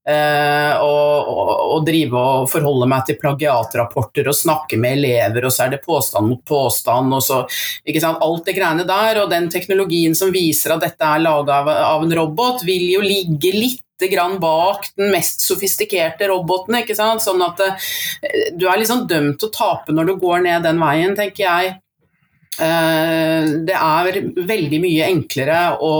Uh, 0.02 0.82
og, 0.82 1.28
og, 1.30 1.50
og, 1.76 1.84
drive 1.86 2.18
og 2.18 2.48
forholde 2.50 2.88
meg 2.90 3.04
til 3.06 3.20
plagiatrapporter 3.20 4.32
og 4.32 4.34
snakke 4.34 4.80
med 4.82 4.96
elever, 4.98 5.46
og 5.46 5.54
så 5.54 5.68
er 5.68 5.76
det 5.76 5.84
påstand 5.84 6.26
mot 6.26 6.42
påstand, 6.42 7.14
og 7.14 7.22
så 7.22 7.44
ikke 7.86 8.02
sant, 8.02 8.18
Alt 8.26 8.50
det 8.50 8.56
greiene 8.58 8.88
der, 8.88 9.22
og 9.22 9.30
den 9.30 9.46
teknologien 9.52 10.18
som 10.18 10.34
viser 10.34 10.74
at 10.74 10.82
dette 10.82 11.06
er 11.06 11.22
laga 11.22 11.60
av, 11.62 11.70
av 11.70 12.06
en 12.08 12.16
robot, 12.18 12.66
vil 12.66 12.88
jo 12.96 13.06
ligge 13.06 13.54
litt 13.54 13.86
grann 14.10 14.38
bak 14.42 14.88
den 14.98 15.12
mest 15.14 15.44
sofistikerte 15.46 16.28
roboten. 16.30 16.78
ikke 16.80 16.96
sant? 16.98 17.22
Sånn 17.24 17.42
at 17.44 17.60
uh, 17.62 17.88
du 18.56 18.66
er 18.66 18.80
liksom 18.80 19.06
dømt 19.10 19.38
til 19.40 19.50
å 19.50 19.54
tape 19.54 19.94
når 19.94 20.10
du 20.10 20.18
går 20.22 20.44
ned 20.48 20.66
den 20.66 20.82
veien, 20.82 21.16
tenker 21.18 21.44
jeg. 21.44 21.74
Uh, 22.58 23.64
det 23.64 23.76
er 23.78 24.20
veldig 24.48 24.82
mye 24.82 25.08
enklere 25.08 25.60
å, 25.80 25.94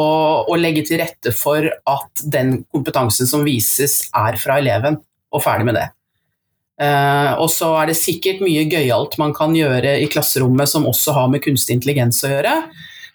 å, 0.44 0.58
legge 0.60 0.84
til 0.88 1.00
rette 1.00 1.32
for 1.32 1.64
at 1.64 2.24
den 2.28 2.58
kompetansen 2.74 3.28
som 3.28 3.44
vises, 3.46 4.02
er 4.12 4.36
fra 4.40 4.58
eleven, 4.60 5.00
og 5.32 5.44
ferdig 5.44 5.68
med 5.70 5.78
det. 5.80 5.88
Uh, 6.82 7.38
og 7.38 7.46
så 7.52 7.70
er 7.78 7.92
det 7.92 8.00
sikkert 8.00 8.42
mye 8.42 8.66
gøyalt 8.66 9.14
man 9.20 9.32
kan 9.36 9.54
gjøre 9.56 9.98
i 10.02 10.08
klasserommet 10.12 10.68
som 10.68 10.88
også 10.88 11.14
har 11.16 11.30
med 11.32 11.44
kunstig 11.44 11.78
intelligens 11.78 12.20
å 12.26 12.32
gjøre. 12.32 12.56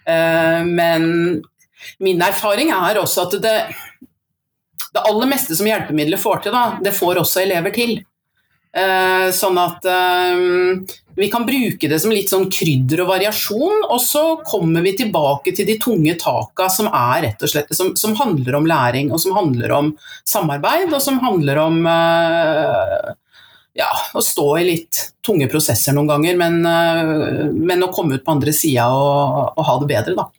men 0.08 1.42
min 2.00 2.22
erfaring 2.22 2.72
er 2.74 3.00
også 3.02 3.28
at 3.28 3.38
det, 3.44 3.56
det 4.94 5.04
aller 5.10 5.30
meste 5.30 5.56
som 5.58 5.68
hjelpemidlet 5.68 6.22
får 6.22 6.46
til, 6.46 6.56
da, 6.56 6.78
det 6.84 6.96
får 6.96 7.22
også 7.24 7.44
elever 7.44 7.76
til. 7.76 7.98
Eh, 8.78 9.28
sånn 9.34 9.58
at 9.58 9.86
eh, 9.90 10.40
vi 11.18 11.30
kan 11.34 11.48
bruke 11.48 11.88
det 11.90 11.98
som 12.04 12.12
litt 12.14 12.30
sånn 12.30 12.50
krydder 12.54 13.02
og 13.02 13.10
variasjon, 13.10 13.86
og 13.88 14.02
så 14.04 14.24
kommer 14.46 14.84
vi 14.86 14.94
tilbake 15.00 15.54
til 15.56 15.66
de 15.70 15.78
tunge 15.82 16.14
taka 16.22 16.68
som 16.70 16.92
slett 16.92 17.74
som, 17.74 17.96
som 17.98 18.14
handler 18.20 18.60
om 18.60 18.68
læring, 18.70 19.10
og 19.12 19.24
som 19.24 19.38
handler 19.38 19.74
om 19.74 19.94
samarbeid, 20.28 20.92
og 20.94 21.02
som 21.02 21.18
handler 21.24 21.64
om 21.64 21.80
eh, 21.90 23.16
ja, 23.82 23.90
å 24.14 24.22
stå 24.22 24.48
i 24.60 24.68
litt 24.68 25.02
tunge 25.26 25.50
prosesser 25.50 25.96
noen 25.98 26.12
ganger, 26.12 26.38
men, 26.38 26.62
men 27.58 27.86
å 27.86 27.92
komme 27.94 28.18
ut 28.18 28.24
på 28.26 28.34
andre 28.34 28.54
sida 28.56 28.88
og, 28.90 29.54
og, 29.54 29.64
ha 29.68 29.76
det 29.82 29.90
bedre, 29.92 30.16
da. 30.18 30.30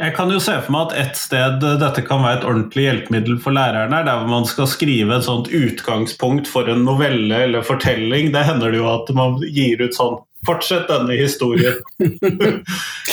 Jeg 0.00 0.14
kan 0.16 0.30
jo 0.32 0.40
se 0.40 0.54
for 0.64 0.72
meg 0.72 0.88
at 0.88 0.96
et 1.02 1.18
sted 1.20 1.60
dette 1.60 2.02
kan 2.06 2.22
være 2.24 2.38
et 2.38 2.46
ordentlig 2.48 2.86
hjelpemiddel 2.86 3.36
for 3.44 3.52
lærerne, 3.52 3.98
er 4.00 4.06
der 4.06 4.22
hvor 4.22 4.30
man 4.32 4.48
skal 4.48 4.68
skrive 4.70 5.18
et 5.18 5.26
sånt 5.26 5.50
utgangspunkt 5.52 6.48
for 6.48 6.70
en 6.72 6.86
novelle 6.88 7.42
eller 7.44 7.66
fortelling. 7.66 8.30
Det 8.32 8.46
hender 8.48 8.72
det 8.72 8.80
jo 8.80 8.88
at 8.88 9.12
man 9.16 9.36
gir 9.44 9.84
ut 9.84 9.96
sånn 9.96 10.20
Fortsett 10.40 10.86
denne 10.88 11.18
historien. 11.20 11.74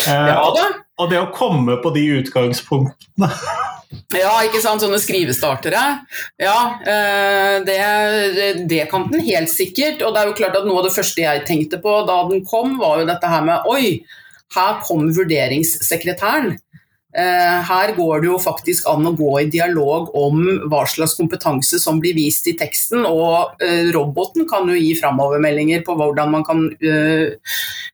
Ja 0.08 0.46
da. 0.56 0.68
og 0.96 1.10
det 1.12 1.18
å 1.20 1.32
komme 1.36 1.74
på 1.84 1.90
de 1.92 2.06
utgangspunktene 2.22 3.28
Ja, 4.16 4.38
ikke 4.46 4.62
sant, 4.64 4.80
sånne 4.84 5.00
skrivestartere. 5.04 5.82
Ja, 6.40 6.56
eh, 6.88 7.58
det, 7.68 7.76
det 8.72 8.86
kan 8.92 9.10
den 9.12 9.24
helt 9.28 9.52
sikkert. 9.52 10.04
Og 10.04 10.16
det 10.16 10.22
er 10.22 10.32
jo 10.32 10.38
klart 10.40 10.56
at 10.60 10.68
noe 10.68 10.80
av 10.82 10.88
det 10.88 10.96
første 10.96 11.24
jeg 11.24 11.44
tenkte 11.48 11.80
på 11.84 11.98
da 12.08 12.18
den 12.32 12.46
kom, 12.48 12.78
var 12.80 13.02
jo 13.02 13.10
dette 13.10 13.32
her 13.32 13.44
med 13.48 13.68
Oi, 13.72 14.00
her 14.56 14.80
kom 14.86 15.10
vurderingssekretæren. 15.16 16.58
Eh, 17.18 17.60
her 17.66 17.94
går 17.96 18.20
det 18.22 18.28
jo 18.28 18.36
faktisk 18.38 18.86
an 18.92 19.08
å 19.10 19.14
gå 19.18 19.30
i 19.40 19.48
dialog 19.50 20.12
om 20.20 20.42
hva 20.70 20.84
slags 20.86 21.16
kompetanse 21.18 21.80
som 21.82 22.02
blir 22.04 22.14
vist 22.14 22.46
i 22.52 22.54
teksten, 22.60 23.08
og 23.08 23.64
eh, 23.64 23.88
roboten 23.96 24.46
kan 24.50 24.68
jo 24.70 24.76
gi 24.78 24.92
framovermeldinger 25.00 25.82
på 25.88 25.96
hvordan 25.98 26.34
man 26.36 26.46
kan 26.46 26.68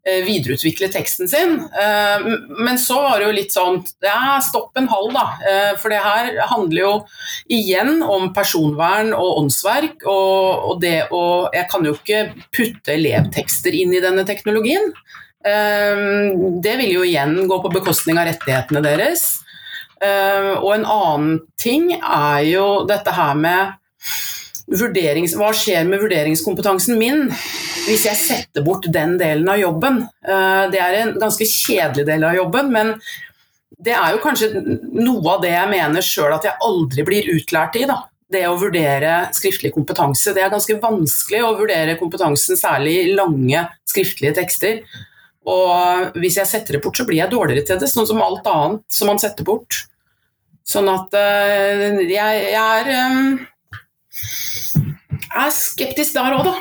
videreutvikle 0.03 0.89
teksten 0.91 1.29
sin. 1.31 1.53
Men 1.71 2.79
så 2.81 2.97
var 3.05 3.21
det 3.21 3.27
jo 3.29 3.35
litt 3.37 3.53
sånn 3.55 3.77
ja, 4.03 4.41
stopp 4.43 4.75
en 4.75 4.89
halv, 4.91 5.15
da. 5.15 5.77
For 5.79 5.93
det 5.93 6.01
her 6.03 6.33
handler 6.49 6.81
jo 6.81 6.91
igjen 7.47 8.03
om 8.03 8.33
personvern 8.35 9.13
og 9.15 9.39
åndsverk, 9.45 10.03
og 10.11 10.81
det 10.83 11.05
å 11.15 11.23
Jeg 11.53 11.69
kan 11.71 11.87
jo 11.87 11.95
ikke 11.95 12.25
putte 12.51 12.97
elevtekster 12.97 13.75
inn 13.77 13.95
i 13.95 14.03
denne 14.03 14.27
teknologien. 14.27 14.91
Ehm, 15.47 16.61
det 16.63 16.77
vil 16.79 16.93
jo 16.97 17.05
igjen 17.07 17.35
gå 17.47 17.59
på 17.63 17.71
bekostning 17.73 18.19
av 18.19 18.29
rettighetene 18.29 18.83
deres. 18.83 19.25
Ehm, 20.03 20.53
og 20.59 20.69
en 20.77 20.85
annen 20.85 21.41
ting 21.59 21.91
er 21.97 22.43
jo 22.47 22.67
dette 22.87 23.11
her 23.11 23.35
med 23.35 23.73
vurderings, 24.73 25.35
Hva 25.35 25.51
skjer 25.51 25.83
med 25.85 25.99
vurderingskompetansen 25.99 26.95
min 26.97 27.27
hvis 27.83 28.05
jeg 28.07 28.15
setter 28.15 28.63
bort 28.63 28.87
den 28.87 29.17
delen 29.19 29.49
av 29.51 29.59
jobben? 29.59 30.05
Ehm, 30.23 30.71
det 30.71 30.79
er 30.79 30.97
en 31.01 31.13
ganske 31.19 31.45
kjedelig 31.45 32.07
del 32.07 32.23
av 32.23 32.39
jobben, 32.39 32.71
men 32.71 32.95
det 33.83 33.91
er 33.91 34.15
jo 34.15 34.23
kanskje 34.23 34.53
noe 34.95 35.35
av 35.35 35.43
det 35.43 35.51
jeg 35.51 35.69
mener 35.69 36.05
sjøl 36.05 36.31
at 36.37 36.47
jeg 36.47 36.61
aldri 36.63 37.03
blir 37.03 37.31
utlært 37.35 37.75
i. 37.75 37.85
da 37.85 38.05
det 38.33 38.47
å 38.49 38.57
vurdere 38.57 39.29
skriftlig 39.35 39.69
kompetanse. 39.75 40.33
Det 40.33 40.41
er 40.41 40.49
ganske 40.49 40.79
vanskelig 40.81 41.43
å 41.45 41.51
vurdere 41.59 41.99
kompetansen, 41.99 42.57
særlig 42.57 42.95
i 42.97 43.11
lange 43.13 43.61
skriftlige 43.85 44.33
tekster. 44.39 44.79
Og 45.49 46.19
hvis 46.21 46.37
jeg 46.39 46.49
setter 46.49 46.77
det 46.77 46.83
bort, 46.83 46.97
så 46.97 47.05
blir 47.07 47.19
jeg 47.19 47.31
dårligere 47.33 47.65
til 47.67 47.81
det, 47.81 47.89
sånn 47.91 48.07
som 48.07 48.21
alt 48.23 48.47
annet 48.47 48.83
som 48.91 49.11
man 49.11 49.19
setter 49.21 49.47
bort. 49.47 49.83
Sånn 50.63 50.87
at 50.87 51.11
uh, 51.17 51.99
jeg, 51.99 52.43
jeg, 52.53 52.55
er, 52.55 52.87
um, 53.03 53.41
er 55.43 55.51
skeptisk 55.51 56.15
der 56.15 56.37
òg, 56.37 56.47
da. 56.47 56.55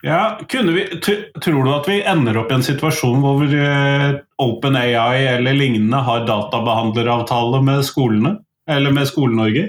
Ja, 0.00 0.20
vi, 0.48 0.86
Tror 1.04 1.60
du 1.60 1.70
at 1.74 1.88
vi 1.90 2.00
ender 2.08 2.38
opp 2.40 2.50
i 2.50 2.56
en 2.56 2.64
situasjon 2.64 3.20
hvor 3.22 3.44
uh, 3.44 4.18
OpenAI 4.40 5.36
eller 5.36 5.58
lignende 5.58 6.00
har 6.06 6.24
databehandleravtale 6.28 7.60
med 7.66 7.84
skolene? 7.86 8.38
Eller 8.70 8.94
med 8.94 9.08
Skole-Norge? 9.10 9.68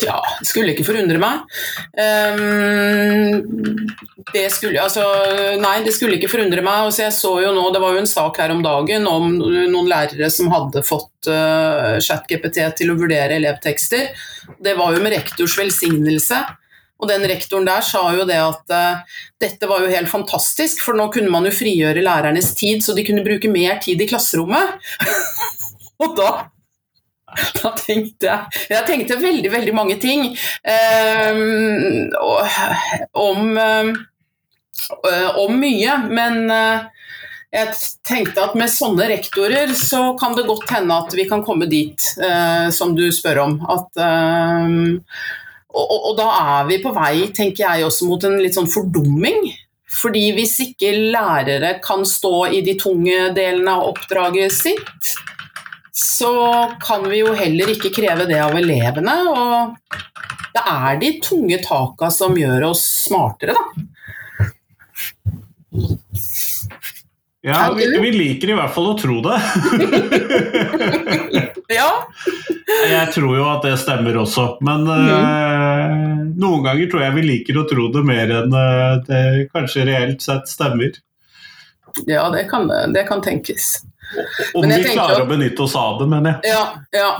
Ja, 0.00 0.16
det 0.40 0.48
skulle 0.48 0.72
ikke 0.72 0.86
forundre 0.86 1.18
meg. 1.20 1.42
Um, 1.98 3.88
det 4.32 4.46
skulle 4.54 4.80
altså 4.82 5.02
Nei, 5.60 5.80
det 5.84 5.92
skulle 5.96 6.16
ikke 6.16 6.30
forundre 6.32 6.62
meg. 6.64 6.86
Altså, 6.86 7.04
jeg 7.06 7.16
så 7.16 7.34
jo 7.44 7.52
nå, 7.56 7.66
Det 7.74 7.82
var 7.82 7.96
jo 7.96 8.02
en 8.02 8.10
sak 8.10 8.40
her 8.40 8.54
om 8.54 8.62
dagen 8.64 9.08
om 9.10 9.34
noen 9.40 9.90
lærere 9.90 10.30
som 10.32 10.50
hadde 10.52 10.84
fått 10.86 11.30
uh, 11.30 11.98
ChatGPT 12.02 12.62
til 12.78 12.92
å 12.92 12.98
vurdere 13.00 13.36
elevtekster. 13.40 14.10
Det 14.62 14.76
var 14.78 14.96
jo 14.96 15.04
med 15.04 15.16
rektors 15.18 15.58
velsignelse. 15.60 16.40
Og 17.00 17.08
den 17.08 17.24
rektoren 17.28 17.64
der 17.64 17.84
sa 17.84 18.02
jo 18.12 18.26
det 18.28 18.38
at 18.40 18.72
uh, 18.76 19.20
dette 19.40 19.68
var 19.68 19.84
jo 19.84 19.92
helt 19.92 20.10
fantastisk, 20.12 20.82
for 20.84 20.96
nå 20.96 21.08
kunne 21.12 21.32
man 21.32 21.48
jo 21.48 21.54
frigjøre 21.56 22.04
lærernes 22.04 22.52
tid, 22.58 22.84
så 22.84 22.96
de 22.96 23.06
kunne 23.08 23.24
bruke 23.24 23.52
mer 23.52 23.80
tid 23.82 24.00
i 24.04 24.08
klasserommet. 24.10 24.76
og 26.04 26.16
da 26.18 26.32
Da 27.60 27.72
tenkte 27.78 28.26
jeg 28.26 28.62
Jeg 28.74 28.86
tenkte 28.88 29.18
veldig, 29.20 29.50
veldig 29.52 29.74
mange 29.76 29.98
ting 30.02 30.30
um, 30.30 32.10
om, 33.14 33.52
um, 33.56 33.92
om 35.44 35.60
mye, 35.60 35.96
men 36.10 36.50
uh, 36.50 36.88
jeg 37.50 37.74
tenkte 38.06 38.44
at 38.44 38.56
med 38.58 38.70
sånne 38.70 39.08
rektorer 39.10 39.72
så 39.78 40.12
kan 40.18 40.36
det 40.38 40.46
godt 40.46 40.70
hende 40.70 40.98
at 41.02 41.14
vi 41.18 41.26
kan 41.30 41.42
komme 41.46 41.66
dit 41.70 42.12
uh, 42.22 42.70
som 42.74 42.94
du 42.94 43.08
spør 43.14 43.42
om. 43.46 43.56
At, 43.70 43.90
um, 43.98 45.00
og, 45.70 45.96
og, 45.96 46.12
da 46.18 46.28
er 46.58 46.70
vi 46.70 46.78
på 46.82 46.94
vei, 46.94 47.14
tenker 47.34 47.66
jeg, 47.66 47.88
også 47.88 48.06
mot 48.06 48.26
en 48.26 48.38
litt 48.42 48.58
sånn 48.58 48.70
fordumming. 48.70 49.50
Fordi 49.90 50.28
hvis 50.36 50.54
ikke 50.62 50.92
lærere 51.10 51.74
kan 51.82 52.04
stå 52.06 52.52
i 52.54 52.62
de 52.66 52.76
tunge 52.78 53.32
delene 53.34 53.74
av 53.74 53.88
oppdraget 53.90 54.54
sitt, 54.54 55.14
så 56.00 56.32
kan 56.80 57.04
vi 57.10 57.18
jo 57.20 57.34
heller 57.36 57.68
ikke 57.74 57.90
kreve 57.92 58.24
det 58.30 58.40
av 58.40 58.56
elevene. 58.56 59.28
Og 59.28 59.76
det 60.54 60.62
er 60.64 61.00
de 61.02 61.20
tunge 61.24 61.58
taka 61.64 62.10
som 62.14 62.38
gjør 62.38 62.62
oss 62.72 62.84
smartere, 63.06 63.54
da. 63.56 63.64
Ja, 67.42 67.72
vi, 67.72 68.00
vi, 68.00 68.12
liker 68.12 68.50
i 68.52 68.54
hvert 68.56 68.74
fall 68.74 68.86
å 68.90 68.98
tro 69.00 69.20
det. 69.24 69.40
ja. 71.78 71.90
Jeg 72.90 73.12
tror 73.14 73.36
jo 73.38 73.46
at 73.48 73.62
det 73.64 73.78
stemmer 73.80 74.16
også, 74.20 74.58
men 74.66 74.80
mm. 74.84 75.08
uh, 75.08 75.90
noen 76.40 76.64
ganger 76.66 76.86
tror 76.90 77.02
jeg 77.06 77.16
vi 77.16 77.22
liker 77.26 77.58
å 77.60 77.68
tro 77.68 77.84
det 77.94 78.02
mer 78.06 78.26
enn 78.42 78.52
uh, 78.52 79.00
det 79.06 79.48
kanskje 79.54 79.86
reelt 79.88 80.20
sett 80.24 80.48
stemmer. 80.52 80.90
Ja, 82.06 82.30
det 82.30 82.44
kan, 82.52 82.70
det 82.94 83.04
kan 83.08 83.22
tenkes. 83.24 83.64
Om 84.54 84.66
vi 84.66 84.82
klarer 84.90 85.22
å 85.22 85.28
benytte 85.28 85.64
oss 85.64 85.76
av 85.78 86.00
det, 86.00 86.08
mener 86.10 86.38
jeg. 86.38 86.52
Ja, 86.54 86.64
ja. 86.94 87.10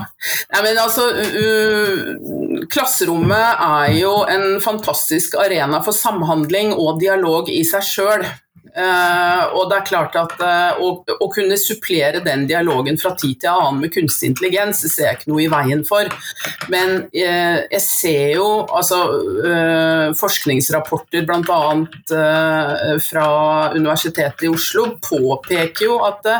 Nei, 0.51 0.61
men 0.67 0.81
altså, 0.81 1.07
uh, 1.15 2.61
klasserommet 2.71 3.65
er 3.67 3.97
jo 3.99 4.13
en 4.29 4.59
fantastisk 4.63 5.37
arena 5.39 5.81
for 5.85 5.95
samhandling 5.95 6.75
og 6.75 6.99
dialog 7.03 7.51
i 7.51 7.63
seg 7.67 7.85
sjøl. 7.87 8.25
Uh, 8.71 9.51
og 9.51 9.65
det 9.67 9.81
er 9.81 9.87
klart 9.89 10.13
at 10.15 10.33
uh, 10.39 10.77
å, 10.79 10.91
å, 11.03 11.27
kunne 11.33 11.57
supplere 11.59 12.21
den 12.23 12.45
dialogen 12.47 12.95
fra 13.01 13.11
tid 13.19 13.41
til 13.41 13.51
annen 13.51 13.81
med 13.83 13.91
kunstig 13.91 14.29
intelligens, 14.31 14.79
det 14.85 14.91
ser 14.93 15.09
jeg 15.09 15.19
ikke 15.19 15.31
noe 15.33 15.43
i 15.43 15.49
veien 15.51 15.83
for. 15.87 16.07
Men 16.71 17.01
uh, 17.11 17.57
jeg 17.65 17.81
ser 17.83 18.37
jo 18.37 18.47
altså 18.71 19.01
forskningsrapporter 20.15 21.27
bl.a. 21.27 21.61
Uh, 22.13 22.95
fra 23.03 23.27
Universitetet 23.75 24.47
i 24.47 24.53
Oslo 24.53 24.93
påpeker 25.03 25.89
jo 25.89 25.99
at 26.07 26.31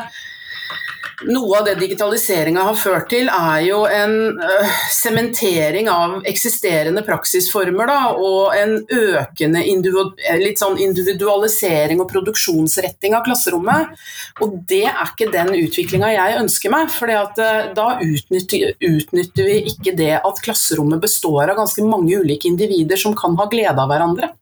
noe 1.29 1.59
av 1.59 1.67
det 1.67 1.75
digitaliseringa 1.81 2.63
har 2.65 2.77
ført 2.79 3.09
til, 3.11 3.29
er 3.31 3.61
jo 3.65 3.83
en 3.89 4.15
øh, 4.41 4.71
sementering 4.93 5.89
av 5.91 6.19
eksisterende 6.29 7.03
praksisformer. 7.05 7.91
Da, 7.91 7.99
og 8.15 8.55
en 8.57 8.77
økende 8.85 9.61
sånn 10.61 10.79
individualisering 10.81 12.01
og 12.01 12.09
produksjonsretting 12.11 13.15
av 13.17 13.25
klasserommet. 13.25 13.95
Og 14.41 14.59
det 14.69 14.83
er 14.89 15.01
ikke 15.05 15.31
den 15.33 15.53
utviklinga 15.59 16.11
jeg 16.15 16.41
ønsker 16.41 16.73
meg. 16.73 16.91
For 16.93 17.11
uh, 17.11 17.71
da 17.77 17.87
utnytter, 18.01 18.75
utnytter 18.77 19.49
vi 19.49 19.57
ikke 19.73 19.95
det 19.97 20.13
at 20.19 20.43
klasserommet 20.45 21.01
består 21.03 21.49
av 21.49 21.59
ganske 21.59 21.85
mange 21.85 22.21
ulike 22.21 22.49
individer 22.49 22.99
som 22.99 23.17
kan 23.17 23.37
ha 23.39 23.49
glede 23.51 23.77
av 23.77 23.91
hverandre. 23.91 24.33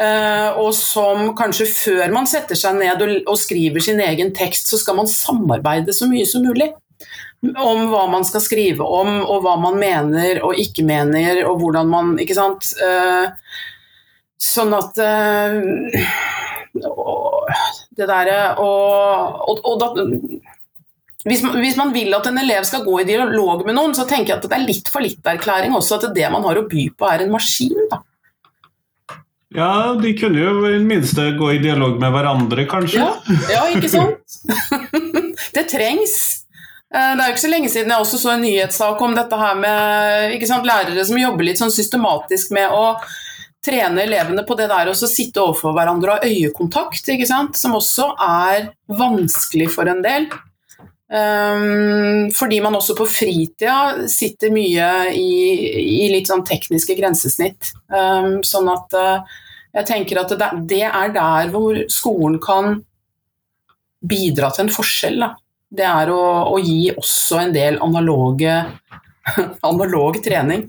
Eh, 0.00 0.50
og 0.56 0.72
som 0.72 1.34
kanskje 1.36 1.66
før 1.68 2.12
man 2.14 2.28
setter 2.28 2.56
seg 2.56 2.78
ned 2.78 3.02
og, 3.26 3.34
skriver 3.36 3.84
sin 3.84 4.00
egen 4.00 4.32
tekst, 4.34 4.70
så 4.70 4.80
skal 4.80 4.96
man 4.96 5.10
samarbeide 5.10 5.92
så 5.92 6.08
mye 6.08 6.24
som 6.28 6.46
mulig 6.46 6.70
om 7.42 7.88
hva 7.90 8.06
man 8.06 8.24
skal 8.24 8.40
skrive 8.44 8.86
om, 8.86 9.16
og 9.26 9.42
hva 9.42 9.56
man 9.58 9.76
mener 9.80 10.38
og 10.46 10.58
ikke 10.62 10.84
mener, 10.86 11.42
og 11.48 11.58
hvordan 11.58 11.88
man 11.90 12.12
Ikke 12.22 12.36
sant. 12.38 12.70
Eh, 12.78 13.26
sånn 14.42 14.72
at 14.74 14.98
eh, 15.02 15.58
Det 17.92 18.06
derre 18.08 18.38
og, 18.62 19.42
og, 19.50 19.58
og 19.66 19.82
da, 19.82 19.90
hvis 21.28 21.42
man, 21.44 21.58
hvis 21.62 21.76
man, 21.78 21.92
vil 21.94 22.14
at 22.16 22.26
en 22.26 22.40
elev 22.40 22.64
skal 22.66 22.82
gå 22.86 22.96
i 23.02 23.06
dialog 23.06 23.66
med 23.66 23.76
noen, 23.76 23.92
så 23.94 24.06
tenker 24.08 24.32
jeg 24.32 24.40
at 24.40 24.48
det 24.48 24.56
er 24.56 24.64
litt 24.64 24.88
for 24.90 25.04
litt 25.04 25.28
erklæring 25.34 25.74
også 25.76 26.00
at 26.00 26.08
det 26.16 26.30
man 26.32 26.42
har 26.46 26.58
å 26.58 26.64
by 26.70 26.88
på, 26.96 27.10
er 27.10 27.26
en 27.26 27.34
maskin. 27.34 27.76
da. 27.90 28.00
Ja, 29.54 29.94
de 30.00 30.12
kunne 30.16 30.40
jo 30.40 30.66
i 30.68 30.76
det 30.78 30.86
minste 30.86 31.30
gå 31.38 31.50
i 31.52 31.60
dialog 31.62 31.98
med 32.00 32.14
hverandre, 32.14 32.64
kanskje. 32.70 33.02
Ja, 33.02 33.40
ja 33.50 33.64
ikke 33.72 33.90
sant? 33.92 34.38
det 35.56 35.66
trengs. 35.72 36.14
Eh, 36.94 37.10
det 37.16 37.24
er 37.24 37.26
jo 37.26 37.34
ikke 37.34 37.44
så 37.44 37.52
lenge 37.52 37.72
siden 37.72 37.92
jeg 37.92 38.04
også 38.04 38.20
så 38.20 38.32
en 38.34 38.44
nyhetssak 38.44 39.02
om 39.04 39.16
dette 39.16 39.40
her 39.40 39.58
med 39.60 40.46
sant, 40.48 40.68
lærere 40.68 41.04
som 41.08 41.20
jobber 41.20 41.48
litt 41.48 41.60
sånn 41.60 41.74
systematisk 41.74 42.52
med 42.56 42.72
å 42.72 42.96
trene 43.62 44.02
elevene 44.02 44.42
på 44.46 44.56
det 44.58 44.68
der 44.72 44.90
å 44.90 44.96
sitte 44.96 45.42
overfor 45.42 45.76
hverandre 45.76 46.16
og 46.16 46.24
ha 46.24 46.30
øyekontakt, 46.30 47.12
som 47.56 47.76
også 47.78 48.08
er 48.26 48.72
vanskelig 48.90 49.70
for 49.72 49.88
en 49.88 50.02
del. 50.04 50.26
Um, 51.12 52.30
fordi 52.32 52.62
man 52.64 52.78
også 52.78 52.94
på 52.96 53.04
fritida 53.04 54.06
sitter 54.08 54.48
mye 54.54 54.86
i, 55.12 55.32
i 56.00 56.06
litt 56.08 56.30
sånn 56.30 56.44
tekniske 56.48 56.96
grensesnitt. 56.96 57.74
Um, 57.92 58.38
sånn 58.46 58.70
at 58.72 58.96
uh, 58.96 59.34
Jeg 59.76 59.88
tenker 59.88 60.22
at 60.22 60.32
det 60.68 60.84
er 60.88 61.12
der 61.12 61.52
hvor 61.52 61.76
skolen 61.92 62.38
kan 62.40 62.78
bidra 64.08 64.50
til 64.52 64.66
en 64.66 64.72
forskjell. 64.72 65.20
Da. 65.20 65.30
Det 65.72 65.86
er 65.88 66.12
å, 66.12 66.22
å, 66.52 66.56
gi 66.60 66.94
også 66.96 67.42
en 67.42 67.54
del 67.54 67.78
analoge, 67.84 68.56
analog 69.70 70.18
trening. 70.24 70.66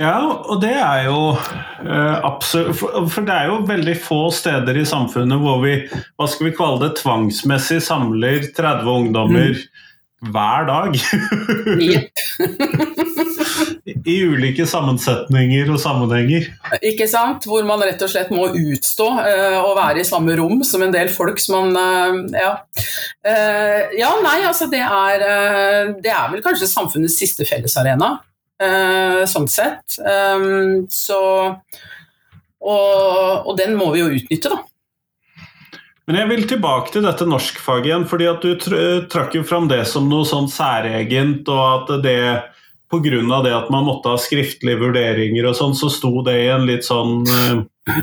Ja, 0.00 0.16
og 0.48 0.62
det 0.62 0.72
er 0.80 1.04
jo 1.08 1.34
uh, 1.34 2.16
absolutt 2.24 2.78
for, 2.80 3.26
det 3.26 3.34
er 3.34 3.50
jo 3.50 3.58
veldig 3.68 3.96
få 4.00 4.22
steder 4.32 4.78
i 4.80 4.86
samfunnet 4.88 5.42
hvor 5.42 5.60
vi 5.64 5.74
hva 5.90 6.28
skal 6.30 6.48
vi 6.48 6.56
kalle 6.56 6.86
det, 6.86 6.94
tvangsmessig 7.02 7.82
samler 7.84 8.48
30 8.56 8.92
ungdommer 8.96 9.56
mm 9.56 9.86
hver 10.20 10.66
dag. 10.68 10.92
I 14.06 14.22
ulike 14.28 14.66
sammensetninger 14.68 15.70
og 15.72 15.80
sammenhenger. 15.80 16.44
Ikke 16.84 17.08
sant? 17.08 17.46
Hvor 17.48 17.64
man 17.68 17.80
rett 17.84 18.02
og 18.04 18.10
slett 18.12 18.30
må 18.34 18.48
utstå 18.52 19.08
og 19.08 19.68
å 19.70 19.76
være 19.78 20.00
i 20.02 20.08
samme 20.08 20.36
rom 20.38 20.64
som 20.66 20.82
en 20.84 20.94
del 20.94 21.08
folk 21.12 21.38
som 21.40 21.72
man 21.72 21.76
uh, 21.76 22.36
ja. 22.36 22.52
Ja, 23.96 24.10
nei, 24.24 24.38
altså 24.48 24.66
det 24.72 24.80
er 24.80 25.18
Det 26.00 26.12
er 26.12 26.30
vel 26.32 26.42
kanskje 26.44 26.66
samfunnets 26.68 27.18
siste 27.20 27.44
fellesarena, 27.48 28.18
sånn 29.30 29.46
sett. 29.48 29.96
Um, 30.04 30.84
så 30.92 31.20
og, 32.60 33.46
og 33.48 33.54
den 33.56 33.72
må 33.78 33.88
vi 33.94 34.02
jo 34.02 34.10
utnytte, 34.12 34.52
da. 34.52 34.60
Men 36.10 36.18
jeg 36.18 36.28
vil 36.30 36.46
tilbake 36.50 36.90
til 36.92 37.04
dette 37.06 37.26
norskfaget 37.28 37.86
igjen, 37.86 38.06
fordi 38.10 38.26
at 38.26 38.42
du 38.42 39.04
trakk 39.12 39.36
jo 39.38 39.44
fram 39.46 39.68
det 39.70 39.84
som 39.86 40.08
noe 40.10 40.26
sånn 40.26 40.48
særegent, 40.50 41.48
og 41.48 41.60
at 41.70 41.92
det 42.04 42.22
pga. 42.90 43.42
det 43.44 43.52
at 43.54 43.70
man 43.70 43.86
måtte 43.86 44.10
ha 44.10 44.18
skriftlige 44.18 44.80
vurderinger 44.80 45.46
og 45.46 45.54
sånn, 45.54 45.76
så 45.78 45.90
sto 45.92 46.10
det 46.26 46.34
i 46.42 46.48
en 46.50 46.66
litt 46.66 46.84
sånn 46.84 47.22
uh, 47.30 48.00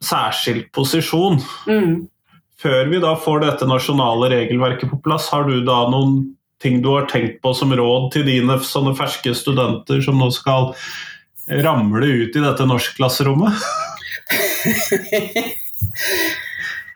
særskilt 0.00 0.70
posisjon. 0.72 1.40
Mm. 1.66 2.06
Før 2.60 2.92
vi 2.92 3.00
da 3.02 3.16
får 3.18 3.42
dette 3.42 3.66
nasjonale 3.66 4.30
regelverket 4.30 4.92
på 4.92 5.00
plass, 5.02 5.26
har 5.34 5.48
du 5.48 5.64
da 5.66 5.82
noen 5.90 6.36
ting 6.62 6.80
du 6.84 6.90
har 6.92 7.08
tenkt 7.10 7.40
på 7.42 7.54
som 7.56 7.72
råd 7.76 8.10
til 8.14 8.26
dine 8.28 8.58
sånne 8.64 8.94
ferske 8.98 9.32
studenter 9.36 10.02
som 10.04 10.20
nå 10.20 10.28
skal 10.34 10.72
ramle 11.64 12.06
ut 12.06 12.36
i 12.36 12.44
dette 12.44 12.66
norskklasserommet? 12.68 13.64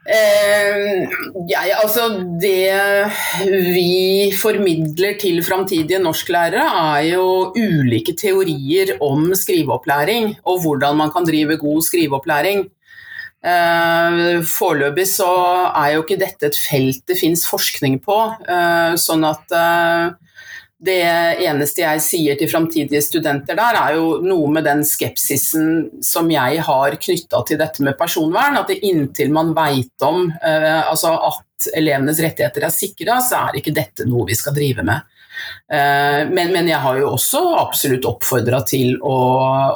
Uh, 0.05 1.09
ja, 1.53 1.65
altså 1.81 2.11
det 2.41 2.69
vi 3.73 4.31
formidler 4.37 5.17
til 5.21 5.41
framtidige 5.47 6.03
norsklærere, 6.05 6.69
er 6.99 7.15
jo 7.15 7.27
ulike 7.57 8.15
teorier 8.21 8.99
om 9.03 9.33
skriveopplæring 9.33 10.35
og 10.45 10.63
hvordan 10.67 11.01
man 11.01 11.13
kan 11.15 11.27
drive 11.27 11.59
god 11.63 11.83
skriveopplæring. 11.89 12.67
Uh, 13.45 14.41
foreløpig 14.49 15.05
så 15.11 15.29
er 15.69 15.95
jo 15.95 16.05
ikke 16.05 16.21
dette 16.23 16.49
et 16.49 16.57
felt 16.57 17.03
det 17.11 17.19
fins 17.21 17.43
forskning 17.45 17.99
på, 18.05 18.17
uh, 18.49 18.95
sånn 18.97 19.27
at 19.29 19.53
det 20.85 21.01
eneste 21.47 21.81
jeg 21.81 22.03
sier 22.05 22.37
til 22.39 22.51
framtidige 22.51 23.01
studenter 23.05 23.57
der, 23.57 23.79
er 23.79 23.97
jo 23.97 24.19
noe 24.25 24.51
med 24.53 24.67
den 24.67 24.83
skepsisen 24.87 26.03
som 26.05 26.29
jeg 26.33 26.61
har 26.67 26.97
knytta 27.01 27.41
til 27.49 27.61
dette 27.61 27.85
med 27.87 27.97
personvern. 27.97 28.59
At 28.61 28.73
inntil 28.75 29.33
man 29.33 29.55
veit 29.57 30.05
om 30.05 30.29
eh, 30.29 30.83
altså 30.83 31.15
at 31.31 31.71
elevenes 31.79 32.21
rettigheter 32.21 32.67
er 32.67 32.75
sikra, 32.75 33.21
så 33.25 33.47
er 33.47 33.61
ikke 33.61 33.75
dette 33.77 34.09
noe 34.09 34.29
vi 34.29 34.37
skal 34.37 34.57
drive 34.57 34.85
med. 34.85 35.14
Eh, 35.73 36.21
men, 36.31 36.53
men, 36.53 36.69
jeg 36.69 36.81
har 36.83 36.99
jo 37.01 37.13
også 37.15 37.43
absolutt 37.61 38.09
oppfordra 38.09 38.63
til 38.69 38.99
å, 39.01 39.17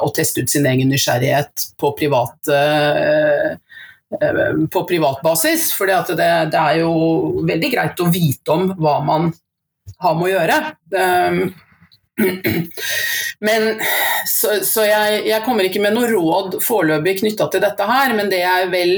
å, 0.03 0.11
teste 0.15 0.43
ut 0.43 0.51
sin 0.51 0.67
egen 0.69 0.91
nysgjerrighet 0.91 1.71
på 1.79 1.93
privat 1.97 2.37
på 2.49 2.55
på 4.73 4.81
privatbasis, 4.89 5.67
for 5.77 5.85
det, 5.85 6.15
det, 6.17 6.57
er 6.57 6.79
jo 6.79 6.93
veldig 7.45 7.69
greit 7.69 7.99
å 8.01 8.07
vite 8.09 8.55
om 8.55 8.71
hva 8.81 8.95
man 9.05 9.27
har 10.01 10.15
med 10.17 10.25
å 10.25 10.31
gjøre. 10.31 10.55
Men, 13.47 13.67
så, 14.27 14.59
så 14.65 14.85
jeg, 14.87 15.23
jeg, 15.29 15.43
kommer 15.45 15.67
ikke 15.67 15.81
med 15.83 15.95
noe 15.95 16.09
råd 16.11 16.59
foreløpig 16.63 17.19
knytta 17.21 17.47
til 17.51 17.63
dette 17.63 17.87
her, 17.87 18.15
men 18.17 18.31
det 18.31 18.41
jeg 18.41 18.71
vel 18.73 18.93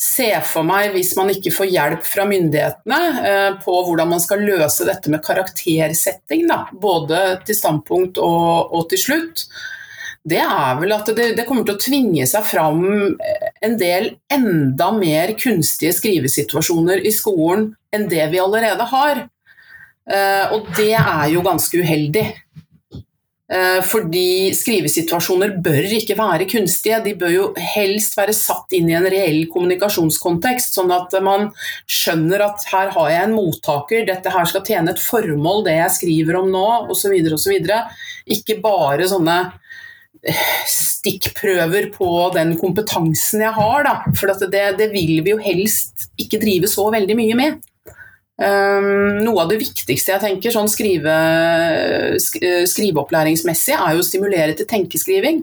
ser 0.00 0.42
for 0.46 0.66
meg 0.66 0.92
hvis 0.94 1.12
man 1.18 1.30
ikke 1.32 1.52
får 1.54 1.70
hjelp 1.70 2.06
fra 2.06 2.26
myndighetene 2.28 2.98
eh, 3.28 3.50
på 3.62 3.76
hvordan 3.86 4.10
man 4.10 4.22
skal 4.22 4.42
løse 4.44 4.86
dette 4.88 5.12
med 5.12 5.22
karaktersetting, 5.24 6.48
da, 6.50 6.64
både 6.72 7.22
til 7.46 7.58
standpunkt 7.58 8.20
og, 8.22 8.74
og 8.74 8.88
til 8.90 9.00
slutt, 9.00 9.46
det 10.24 10.40
er 10.40 10.78
vel 10.80 10.94
at 10.96 11.10
det, 11.12 11.34
det, 11.36 11.44
kommer 11.44 11.66
til 11.68 11.76
å 11.76 11.82
tvinge 11.84 12.24
seg 12.26 12.46
fram 12.48 12.84
en 13.64 13.74
del 13.80 14.14
enda 14.32 14.88
mer 14.96 15.34
kunstige 15.36 15.92
skrivesituasjoner 15.92 17.04
i 17.04 17.12
skolen 17.12 17.68
enn 17.92 18.08
det 18.08 18.24
vi 18.32 18.40
allerede 18.40 18.86
har. 18.88 19.20
Eh, 20.08 20.54
og 20.56 20.70
det 20.78 20.94
er 20.96 21.26
jo 21.32 21.44
ganske 21.44 21.80
uheldig. 21.80 22.24
Eh, 23.54 23.80
fordi 23.86 24.50
skrivesituasjoner 24.56 25.52
bør 25.62 25.92
ikke 25.98 26.16
være 26.18 26.46
kunstige, 26.50 26.98
de 27.04 27.12
bør 27.18 27.30
jo 27.30 27.44
helst 27.74 28.16
være 28.18 28.34
satt 28.34 28.72
inn 28.74 28.88
i 28.90 28.96
en 28.98 29.06
reell 29.06 29.44
kommunikasjonskontekst, 29.52 30.74
sånn 30.74 30.90
at 30.94 31.14
man 31.22 31.52
skjønner 31.86 32.42
at 32.48 32.64
her 32.72 32.90
har 32.96 33.12
jeg 33.12 33.28
en 33.28 33.36
mottaker, 33.36 34.06
dette 34.08 34.32
her 34.34 34.48
skal 34.50 34.64
tjene 34.66 34.94
et 34.94 35.02
formål, 35.02 35.62
det 35.68 35.76
jeg 35.76 35.96
skriver 36.00 36.40
om 36.40 36.50
nå, 36.50 36.64
osv. 36.90 37.14
osv. 37.36 37.70
Ikke 38.34 38.58
bare 38.64 39.06
sånne 39.12 39.36
eh, 40.26 40.42
stikkprøver 40.74 41.92
på 41.94 42.10
den 42.34 42.56
kompetansen 42.58 43.44
jeg 43.44 43.54
har, 43.54 43.86
da. 43.86 44.16
For 44.18 44.34
det, 44.48 44.66
det 44.80 44.90
vil 44.96 45.20
vi 45.22 45.36
jo 45.36 45.38
helst 45.44 46.08
ikke 46.18 46.42
drive 46.42 46.72
så 46.72 46.88
veldig 46.96 47.20
mye 47.22 47.38
med. 47.38 47.62
Um, 48.34 49.20
noe 49.22 49.44
av 49.44 49.50
det 49.52 49.60
viktigste 49.60 50.10
jeg 50.10 50.22
tenker 50.24 50.54
sånn 50.54 50.70
skrive, 50.70 51.14
sk 52.18 52.40
skriveopplæringsmessig, 52.72 53.76
er 53.78 53.94
jo 53.94 54.02
å 54.02 54.06
stimulere 54.06 54.56
til 54.58 54.68
tenkeskriving. 54.70 55.42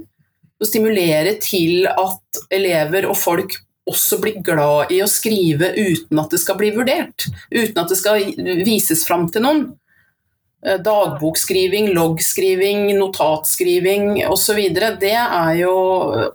Å 0.61 0.67
stimulere 0.67 1.37
til 1.41 1.87
at 1.89 2.41
elever 2.53 3.07
og 3.09 3.17
folk 3.17 3.55
også 3.89 4.19
blir 4.21 4.41
glad 4.45 4.91
i 4.93 4.99
å 5.01 5.09
skrive 5.09 5.71
uten 5.73 6.19
at 6.21 6.33
det 6.33 6.41
skal 6.43 6.59
bli 6.59 6.71
vurdert. 6.75 7.29
Uten 7.49 7.79
at 7.81 7.89
det 7.89 7.97
skal 7.99 8.27
vises 8.67 9.05
fram 9.07 9.25
til 9.31 9.47
noen. 9.47 9.63
Eh, 10.61 10.77
dagbokskriving, 10.85 11.89
loggskriving, 11.95 12.91
notatskriving 12.99 14.19
osv. 14.29 14.59
Det 15.01 15.15
er 15.15 15.55
jo 15.63 15.73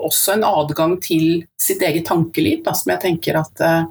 også 0.03 0.35
en 0.35 0.49
adgang 0.49 0.97
til 1.05 1.45
sitt 1.61 1.85
eget 1.87 2.09
tankeliv, 2.09 2.65
da, 2.67 2.75
som 2.75 2.91
jeg 2.97 3.05
tenker 3.05 3.39
at 3.45 3.63
Eh, 3.63 3.85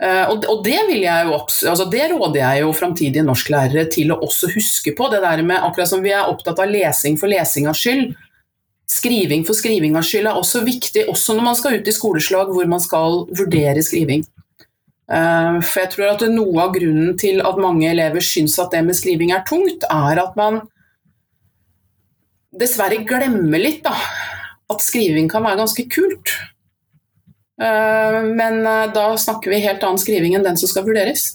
og 0.00 0.62
det, 0.64 0.78
vil 0.88 1.02
jeg 1.04 1.26
jo, 1.28 1.34
altså 1.36 1.84
det 1.92 2.06
råder 2.08 2.38
jeg 2.40 2.62
jo 2.62 2.72
framtidige 2.72 3.24
norsklærere 3.26 3.84
til 3.92 4.14
å 4.14 4.20
også 4.24 4.48
huske 4.54 4.94
på. 4.96 5.10
Det 5.12 5.20
der 5.20 5.42
med, 5.44 5.60
akkurat 5.60 5.90
som 5.90 6.00
vi 6.00 6.14
er 6.16 6.30
opptatt 6.30 6.62
av 6.62 6.70
lesing 6.72 7.18
for 7.20 7.28
lesingas 7.28 7.82
skyld, 7.82 8.14
skriving 8.90 9.44
for 9.46 9.56
skrivingas 9.56 10.08
skyld 10.08 10.30
er 10.30 10.38
også 10.38 10.64
viktig, 10.66 11.06
også 11.10 11.36
når 11.36 11.46
man 11.50 11.58
skal 11.58 11.78
ut 11.78 11.88
i 11.88 11.94
skoleslag 11.94 12.50
hvor 12.54 12.68
man 12.70 12.82
skal 12.82 13.24
vurdere 13.38 13.84
skriving. 13.86 14.24
Eh, 15.10 15.56
for 15.66 15.82
jeg 15.82 15.92
tror 15.94 16.12
at 16.12 16.26
noe 16.30 16.64
av 16.64 16.74
grunnen 16.74 17.16
til 17.18 17.42
at 17.44 17.60
mange 17.62 17.88
elever 17.90 18.24
syns 18.24 18.58
at 18.62 18.74
det 18.74 18.82
med 18.86 18.98
skriving 18.98 19.34
er 19.34 19.46
tungt, 19.48 19.86
er 19.86 20.22
at 20.22 20.38
man 20.38 20.62
dessverre 22.50 23.02
glemmer 23.06 23.62
litt 23.62 23.84
da, 23.84 23.94
at 24.70 24.82
skriving 24.82 25.30
kan 25.30 25.46
være 25.46 25.62
ganske 25.62 25.86
kult. 25.90 26.34
Eh, 27.60 28.22
men 28.24 28.62
eh, 28.66 28.86
da 28.94 29.10
snakker 29.18 29.52
vi 29.52 29.64
helt 29.66 29.84
annen 29.84 30.00
skriving 30.00 30.36
enn 30.36 30.46
den 30.46 30.58
som 30.60 30.70
skal 30.70 30.86
vurderes. 30.86 31.34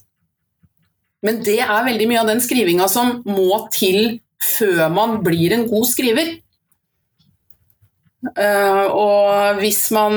Men 1.25 1.41
det 1.45 1.59
er 1.63 1.85
veldig 1.85 2.07
mye 2.09 2.23
av 2.23 2.31
den 2.31 2.41
skrivinga 2.43 2.89
som 2.91 3.19
må 3.27 3.65
til 3.73 4.19
før 4.41 4.89
man 4.93 5.19
blir 5.25 5.55
en 5.55 5.69
god 5.69 5.87
skriver. 5.89 6.35
Uh, 8.25 8.87
og 8.89 9.59
hvis 9.59 9.91
man 9.93 10.15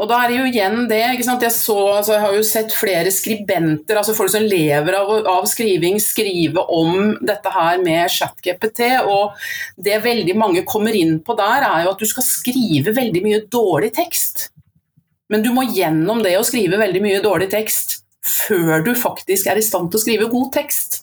Og 0.00 0.06
da 0.08 0.22
er 0.22 0.30
det 0.30 0.36
jo 0.38 0.46
igjen 0.48 0.86
det 0.88 1.00
Jeg, 1.02 1.50
så, 1.52 1.74
altså, 1.98 2.14
jeg 2.14 2.22
har 2.22 2.36
jo 2.38 2.46
sett 2.46 2.72
flere 2.72 3.10
skribenter, 3.12 3.98
altså 4.00 4.14
folk 4.16 4.32
som 4.32 4.46
lever 4.48 4.96
av, 4.96 5.10
av, 5.28 5.44
skriving, 5.44 5.98
skrive 6.00 6.64
om 6.72 7.18
dette 7.20 7.52
her 7.52 7.82
med 7.84 8.08
ChatGPT. 8.14 8.80
Og 9.04 9.36
det 9.76 10.00
veldig 10.06 10.38
mange 10.40 10.64
kommer 10.64 10.96
inn 10.96 11.18
på 11.20 11.36
der, 11.36 11.68
er 11.68 11.84
jo 11.84 11.92
at 11.92 12.00
du 12.00 12.08
skal 12.08 12.24
skrive 12.24 12.96
veldig 12.96 13.24
mye 13.26 13.42
dårlig 13.52 13.92
tekst. 13.98 14.48
Men 15.28 15.44
du 15.44 15.50
må 15.54 15.66
gjennom 15.68 16.22
det 16.24 16.36
å 16.38 16.46
skrive 16.46 16.80
veldig 16.80 17.02
mye 17.04 17.24
dårlig 17.24 17.50
tekst 17.52 18.00
før 18.28 18.82
du 18.84 18.94
faktisk 18.98 19.48
er 19.48 19.60
i 19.60 19.64
stand 19.64 19.90
til 19.92 20.00
å 20.00 20.02
skrive 20.02 20.30
god 20.32 20.50
tekst. 20.56 21.02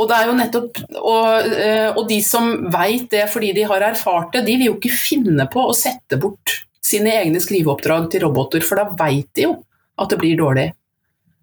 Og, 0.00 0.06
det 0.08 0.16
er 0.16 0.28
jo 0.30 0.36
nettopp, 0.38 0.78
og, 0.96 1.52
eh, 1.60 1.88
og 1.92 2.06
de 2.08 2.20
som 2.24 2.48
veit 2.72 3.10
det 3.12 3.26
fordi 3.28 3.52
de 3.58 3.66
har 3.68 3.84
erfart 3.90 4.32
det, 4.32 4.46
de 4.46 4.56
vil 4.56 4.70
jo 4.70 4.76
ikke 4.78 4.94
finne 4.94 5.44
på 5.52 5.66
å 5.68 5.76
sette 5.76 6.16
bort 6.20 6.62
sine 6.90 7.12
egne 7.20 7.42
skriveoppdrag 7.42 8.08
til 8.12 8.24
roboter, 8.24 8.64
for 8.64 8.80
da 8.80 8.86
veit 8.96 9.28
de 9.36 9.44
jo 9.44 9.58
at 10.00 10.12
det 10.12 10.20
blir 10.22 10.38
dårlig. 10.40 10.70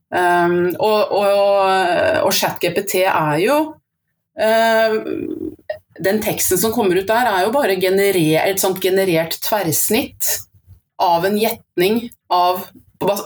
Um, 0.08 0.72
og, 0.80 1.12
og, 1.20 2.24
og 2.24 2.34
ChatGPT 2.34 3.02
er 3.04 3.42
jo 3.44 3.58
uh, 4.40 4.96
den 6.00 6.22
teksten 6.24 6.58
som 6.58 6.74
kommer 6.74 6.98
ut 6.98 7.10
der, 7.10 7.30
er 7.30 7.46
jo 7.46 7.54
bare 7.54 7.78
generer, 7.78 8.48
et 8.48 8.64
sånt 8.64 8.80
generert 8.82 9.38
tverrsnitt 9.44 10.47
av 11.02 11.26
en 11.28 11.38
gjetning 11.38 12.08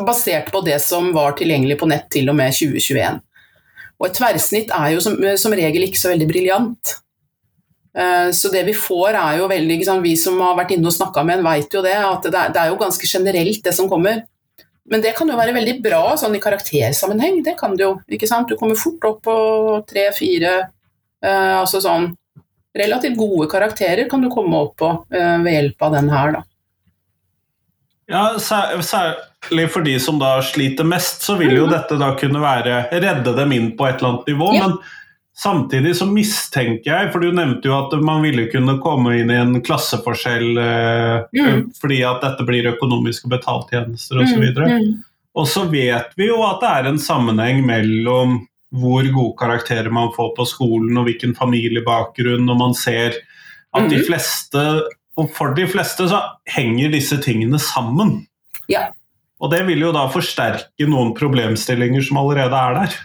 basert 0.06 0.52
på 0.52 0.62
det 0.66 0.80
som 0.84 1.12
var 1.16 1.38
tilgjengelig 1.40 1.78
på 1.80 1.88
nett 1.90 2.10
til 2.12 2.30
og 2.32 2.38
med 2.38 2.56
2021. 2.56 3.22
Og 4.02 4.08
et 4.08 4.18
tverrsnitt 4.18 4.74
er 4.74 4.96
jo 4.96 5.04
som, 5.04 5.16
som 5.38 5.56
regel 5.56 5.86
ikke 5.86 6.02
så 6.02 6.12
veldig 6.12 6.28
briljant. 6.30 6.96
Eh, 7.98 8.32
så 8.36 8.52
det 8.52 8.64
vi 8.68 8.76
får 8.76 9.18
er 9.20 9.40
jo 9.42 9.50
veldig 9.52 9.78
liksom, 9.82 10.00
Vi 10.04 10.14
som 10.18 10.40
har 10.40 10.56
vært 10.56 10.72
inne 10.76 10.88
og 10.88 10.96
snakka 10.96 11.26
med 11.28 11.40
en, 11.40 11.48
vet 11.50 11.74
jo 11.76 11.84
det, 11.86 11.96
at 11.96 12.28
det 12.28 12.38
er, 12.38 12.54
det 12.56 12.62
er 12.62 12.72
jo 12.72 12.80
ganske 12.80 13.08
generelt, 13.08 13.64
det 13.64 13.76
som 13.78 13.90
kommer. 13.92 14.24
Men 14.92 15.04
det 15.04 15.14
kan 15.16 15.30
jo 15.30 15.38
være 15.38 15.56
veldig 15.56 15.78
bra 15.84 16.16
sånn 16.20 16.36
i 16.36 16.42
karaktersammenheng. 16.44 17.44
Det 17.46 17.56
kan 17.60 17.76
det 17.78 17.86
jo. 17.86 17.94
ikke 18.12 18.28
sant? 18.28 18.50
Du 18.50 18.58
kommer 18.60 18.80
fort 18.80 19.06
opp 19.08 19.22
på 19.28 19.36
tre-fire 19.90 20.56
eh, 20.58 21.54
altså 21.60 21.84
sånn 21.84 22.12
Relativt 22.72 23.18
gode 23.20 23.50
karakterer 23.52 24.08
kan 24.08 24.22
du 24.24 24.30
komme 24.32 24.56
opp 24.64 24.78
på 24.80 24.88
eh, 25.12 25.42
ved 25.44 25.52
hjelp 25.52 25.84
av 25.84 25.96
den 25.98 26.06
her, 26.08 26.30
da. 26.38 26.44
Ja, 28.12 28.24
særlig 28.44 29.68
for 29.72 29.86
de 29.88 29.98
som 30.04 30.20
da 30.20 30.36
sliter 30.46 30.88
mest, 30.88 31.24
så 31.26 31.38
vil 31.40 31.56
jo 31.56 31.68
mm. 31.70 31.72
dette 31.72 32.00
da 32.02 32.12
kunne 32.20 32.42
være 32.44 32.82
redde 32.92 33.36
dem 33.38 33.54
inn 33.56 33.70
på 33.78 33.88
et 33.88 34.02
eller 34.02 34.16
annet 34.16 34.34
nivå. 34.34 34.50
Ja. 34.58 34.68
men 34.68 34.82
Samtidig 35.42 35.96
så 35.96 36.06
mistenker 36.06 36.92
jeg, 36.92 37.08
for 37.14 37.24
du 37.24 37.32
nevnte 37.34 37.70
jo 37.70 37.74
at 37.74 37.94
man 38.04 38.20
ville 38.22 38.44
kunne 38.52 38.76
komme 38.84 39.16
inn 39.22 39.32
i 39.32 39.40
en 39.40 39.56
klasseforskjell 39.64 40.60
eh, 40.60 41.24
mm. 41.34 41.64
fordi 41.80 42.02
at 42.06 42.22
dette 42.22 42.46
blir 42.46 42.68
økonomiske 42.74 43.32
betaltjenester 43.32 44.22
osv. 44.22 44.44
Og, 44.44 44.60
så 44.60 44.68
mm, 44.68 44.76
mm. 44.76 44.92
og 45.40 45.48
så 45.50 45.64
vet 45.72 46.14
vi 46.20 46.28
jo 46.28 46.44
at 46.46 46.62
det 46.62 46.72
er 46.76 46.90
en 46.92 47.02
sammenheng 47.02 47.64
mellom 47.66 48.42
hvor 48.72 49.08
gode 49.16 49.38
karakterer 49.40 49.90
man 49.92 50.12
får 50.16 50.30
på 50.36 50.46
skolen 50.48 51.00
og 51.00 51.08
hvilken 51.08 51.34
familiebakgrunn, 51.36 52.46
og 52.46 52.60
man 52.60 52.78
ser 52.78 53.18
at 53.72 53.88
de 53.88 53.98
mm. 53.98 54.06
fleste 54.12 54.66
Og 55.20 55.32
for 55.36 55.56
de 55.58 55.66
fleste 55.68 56.08
så 56.08 56.22
henger 56.50 56.94
disse 56.94 57.18
tingene 57.24 57.60
sammen. 57.62 58.22
Ja. 58.72 58.90
Og 59.42 59.52
det 59.52 59.64
vil 59.68 59.82
jo 59.84 59.92
da 59.96 60.06
forsterke 60.14 60.88
noen 60.88 61.16
problemstillinger 61.18 62.04
som 62.06 62.22
allerede 62.22 62.62
er 62.62 62.78
der. 62.78 62.98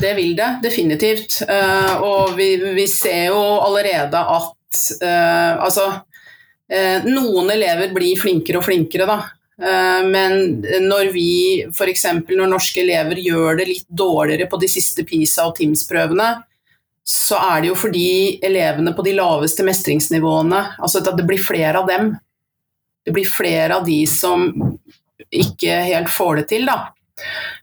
Det 0.00 0.12
vil 0.14 0.36
det, 0.38 0.50
definitivt. 0.62 1.40
Uh, 1.48 1.94
og 2.06 2.36
vi, 2.38 2.54
vi, 2.76 2.86
ser 2.90 3.32
jo 3.32 3.40
allerede 3.64 4.22
at 4.22 4.84
uh, 5.02 5.64
altså 5.66 5.88
uh, 5.90 7.08
Noen 7.10 7.50
elever 7.50 7.90
blir 7.94 8.20
flinkere 8.20 8.60
og 8.60 8.66
flinkere, 8.68 9.08
da. 9.10 9.20
Men 9.60 10.62
når 10.86 11.10
vi, 11.12 11.60
f.eks. 11.68 12.06
når 12.30 12.48
norske 12.48 12.80
elever 12.80 13.18
gjør 13.20 13.58
det 13.58 13.66
litt 13.68 13.90
dårligere 13.92 14.46
på 14.48 14.56
de 14.62 14.70
siste 14.72 15.04
PISA- 15.04 15.44
og 15.50 15.58
TIMS-prøvene, 15.58 16.28
så 17.10 17.38
er 17.42 17.62
det 17.62 17.70
jo 17.72 17.78
fordi 17.78 18.38
elevene 18.46 18.92
på 18.94 19.02
de 19.02 19.16
laveste 19.16 19.64
mestringsnivåene 19.66 20.60
Altså 20.78 21.00
at 21.02 21.16
det 21.18 21.26
blir 21.26 21.42
flere 21.42 21.80
av 21.80 21.88
dem. 21.90 22.12
Det 23.02 23.14
blir 23.16 23.26
flere 23.26 23.80
av 23.80 23.86
de 23.86 23.98
som 24.06 24.46
ikke 25.30 25.80
helt 25.86 26.10
får 26.10 26.40
det 26.40 26.46
til, 26.52 26.68
da. 26.70 26.90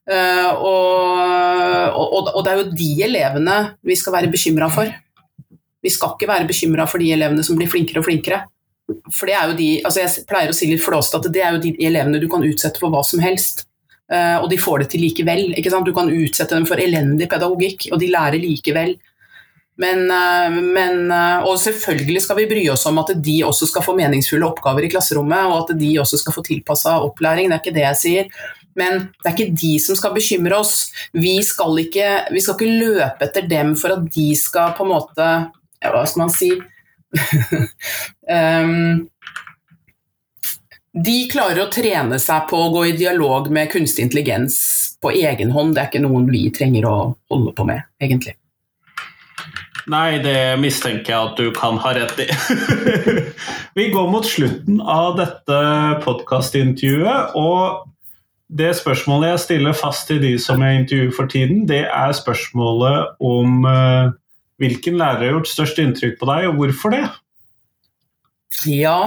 Uh, 0.08 0.52
og, 0.64 1.96
og, 1.98 2.30
og, 2.32 2.42
det 2.46 2.52
er 2.52 2.60
jo 2.62 2.76
de 2.80 2.90
elevene 3.08 3.56
vi 3.88 3.98
skal 4.00 4.16
være 4.18 4.32
bekymra 4.32 4.70
for. 4.74 4.92
Vi 5.84 5.92
skal 5.94 6.14
ikke 6.16 6.30
være 6.30 6.48
bekymra 6.50 6.86
for 6.90 7.04
de 7.04 7.10
elevene 7.16 7.44
som 7.46 7.58
blir 7.60 7.70
flinkere 7.72 8.04
og 8.04 8.08
flinkere. 8.08 8.44
For 9.12 9.28
det 9.28 9.36
er 9.36 9.50
jo 9.52 9.58
de, 9.58 9.70
altså 9.88 10.04
Jeg 10.04 10.28
pleier 10.30 10.52
å 10.52 10.56
si 10.56 10.70
litt 10.70 10.84
flåsete 10.84 11.20
at 11.20 11.34
det 11.34 11.44
er 11.44 11.56
jo 11.56 11.64
de 11.66 11.74
elevene 11.90 12.22
du 12.24 12.30
kan 12.32 12.46
utsette 12.48 12.80
for 12.82 12.94
hva 12.94 13.04
som 13.08 13.24
helst. 13.24 13.66
Uh, 14.08 14.40
og 14.40 14.48
de 14.52 14.60
får 14.62 14.84
det 14.84 14.92
til 14.94 15.04
likevel. 15.08 15.52
ikke 15.60 15.74
sant? 15.74 15.88
Du 15.88 15.96
kan 15.96 16.12
utsette 16.12 16.56
dem 16.56 16.68
for 16.70 16.80
elendig 16.80 17.28
pedagogikk, 17.32 17.90
og 17.92 18.04
de 18.04 18.12
lærer 18.14 18.40
likevel. 18.44 18.96
Men, 19.78 20.08
uh, 20.10 20.54
men, 20.58 21.12
og 21.46 21.60
selvfølgelig 21.62 22.24
skal 22.26 22.40
vi 22.40 22.48
bry 22.50 22.63
oss 22.74 22.88
om 22.90 22.98
at 23.04 23.12
de 23.22 23.40
også 23.46 23.70
skal 23.70 23.86
få 23.86 23.94
meningsfulle 23.98 24.48
oppgaver 24.48 24.88
i 24.88 24.92
klasserommet, 24.94 25.52
og 25.52 25.60
at 25.63 25.76
de 25.78 25.92
også 26.02 26.18
skal 26.22 26.34
få 26.34 26.46
tilpassa 26.48 26.98
opplæring, 27.06 27.52
det 27.52 27.60
er 27.60 27.63
ikke 27.66 27.76
det 27.76 27.86
jeg 27.86 28.02
sier. 28.02 28.32
Men 28.78 29.08
det 29.10 29.26
er 29.26 29.34
ikke 29.36 29.58
de 29.58 29.74
som 29.82 29.98
skal 29.98 30.13
bekymre 30.16 30.58
oss. 30.62 30.92
Vi 31.13 31.36
skal 31.46 31.80
ikke, 31.82 32.08
vi 32.34 32.44
skal 32.44 32.58
ikke 32.58 32.80
løpe 32.86 33.26
etter 33.26 33.50
dem 33.50 33.74
for 33.80 33.98
at 33.98 34.06
de 34.13 34.30
skal 34.38 34.76
på 34.78 34.86
en 34.86 34.94
måte 34.94 35.28
ja, 35.28 35.92
Hva 35.94 36.04
skal 36.10 36.24
man 36.26 36.34
si 36.34 36.52
um, 38.30 39.06
De 41.08 41.18
klarer 41.30 41.62
å 41.62 41.70
trene 41.74 42.18
seg 42.22 42.48
på 42.50 42.58
å 42.58 42.72
gå 42.74 42.88
i 42.90 42.98
dialog 42.98 43.52
med 43.54 43.70
kunstig 43.70 44.08
intelligens 44.08 44.58
på 45.02 45.12
egen 45.13 45.52
hånd. 45.54 45.76
Det 45.76 45.84
er 45.84 45.90
ikke 45.92 46.02
noen 46.02 46.26
vi 46.34 46.48
trenger 46.54 46.88
å 46.90 46.96
holde 47.30 47.54
på 47.54 47.68
med, 47.70 47.86
egentlig. 48.02 48.34
Nei, 49.88 50.17
det 50.19 50.58
mistenker 50.60 51.13
jeg 51.13 51.30
at 51.30 51.38
du 51.39 51.52
kan 51.56 51.78
ha 51.80 51.93
rett 51.95 52.17
i. 52.19 52.28
vi 53.78 53.88
går 53.93 54.10
mot 54.12 54.26
slutten 54.28 54.82
av 54.84 55.15
dette 55.19 55.60
podkastintervjuet, 56.04 57.38
og 57.39 57.88
det 58.47 58.73
spørsmålet 58.80 59.32
jeg 59.32 59.43
stiller 59.45 59.78
fast 59.78 60.10
til 60.10 60.19
de 60.23 60.34
som 60.39 60.63
jeg 60.63 60.82
intervjuer 60.82 61.15
for 61.15 61.32
tiden, 61.32 61.63
det 61.69 61.86
er 61.88 62.15
spørsmålet 62.15 63.15
om 63.23 63.63
uh, 63.67 64.12
hvilken 64.60 65.00
lærer 65.00 65.23
har 65.23 65.34
gjort 65.38 65.52
størst 65.52 65.80
inntrykk 65.84 66.19
på 66.19 66.30
deg, 66.34 66.50
og 66.50 66.60
hvorfor 66.60 66.95
det? 66.95 67.06
Ja, 68.67 69.00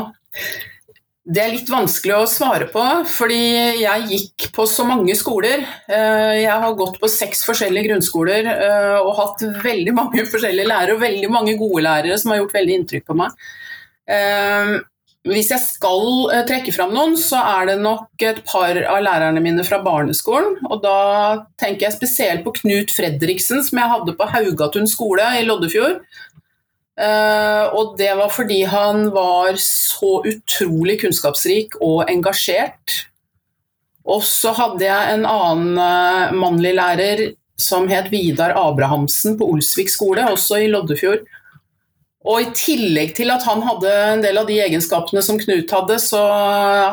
det 1.30 1.42
er 1.42 1.52
litt 1.54 1.70
vanskelig 1.70 2.14
å 2.16 2.28
svare 2.30 2.66
på, 2.72 2.82
fordi 3.06 3.40
jeg 3.84 4.06
gikk 4.10 4.48
på 4.56 4.66
så 4.66 4.86
mange 4.88 5.14
skoler. 5.18 5.62
Eh, 5.86 6.40
jeg 6.42 6.56
har 6.64 6.78
gått 6.78 6.98
på 6.98 7.10
seks 7.10 7.44
forskjellige 7.46 7.86
grunnskoler 7.90 8.50
eh, 8.50 8.98
og 8.98 9.14
hatt 9.20 9.44
veldig 9.62 9.94
mange 9.94 10.26
forskjellige 10.32 10.70
lærere, 10.70 10.96
og 10.96 11.04
veldig 11.04 11.30
mange 11.30 11.54
gode 11.60 11.84
lærere 11.86 12.18
som 12.18 12.34
har 12.34 12.42
gjort 12.42 12.56
veldig 12.58 12.78
inntrykk 12.80 13.06
på 13.06 13.18
meg. 13.22 13.36
Hvis 15.28 15.50
jeg 15.52 15.60
skal 15.60 16.06
eh, 16.32 16.46
trekke 16.48 16.72
fram 16.72 16.94
noen, 16.96 17.12
så 17.20 17.42
er 17.44 17.66
det 17.68 17.80
nok 17.84 18.22
et 18.24 18.38
par 18.48 18.78
av 18.88 19.02
lærerne 19.04 19.42
mine 19.44 19.66
fra 19.68 19.76
barneskolen. 19.84 20.56
Og 20.70 20.80
da 20.80 20.94
tenker 21.60 21.86
jeg 21.86 21.96
spesielt 21.98 22.44
på 22.46 22.54
Knut 22.62 22.94
Fredriksen, 22.94 23.60
som 23.66 23.82
jeg 23.82 23.92
hadde 23.92 24.16
på 24.16 24.28
Haugatun 24.32 24.88
skole 24.88 25.26
i 25.36 25.44
Loddefjord. 25.44 26.00
Eh, 26.98 27.64
og 27.76 27.94
det 27.98 28.10
var 28.18 28.32
fordi 28.34 28.62
han 28.68 29.08
var 29.14 29.54
så 29.62 30.20
utrolig 30.26 31.00
kunnskapsrik 31.04 31.78
og 31.80 32.08
engasjert. 32.10 33.04
Og 34.10 34.24
så 34.26 34.54
hadde 34.56 34.86
jeg 34.86 35.14
en 35.14 35.26
annen 35.28 35.76
uh, 35.76 36.32
mannlig 36.34 36.72
lærer 36.78 37.20
som 37.60 37.84
het 37.90 38.08
Vidar 38.10 38.56
Abrahamsen 38.56 39.36
på 39.38 39.46
Olsvik 39.52 39.92
skole, 39.92 40.24
også 40.32 40.62
i 40.64 40.70
Loddefjord 40.72 41.28
og 42.28 42.42
i 42.42 42.48
tillegg 42.52 43.14
til 43.16 43.30
at 43.32 43.44
han 43.48 43.62
hadde 43.64 43.90
en 43.90 44.22
del 44.22 44.36
av 44.36 44.48
de 44.48 44.58
egenskapene 44.60 45.22
som 45.24 45.38
Knut 45.40 45.70
hadde, 45.72 45.96
så, 46.04 46.20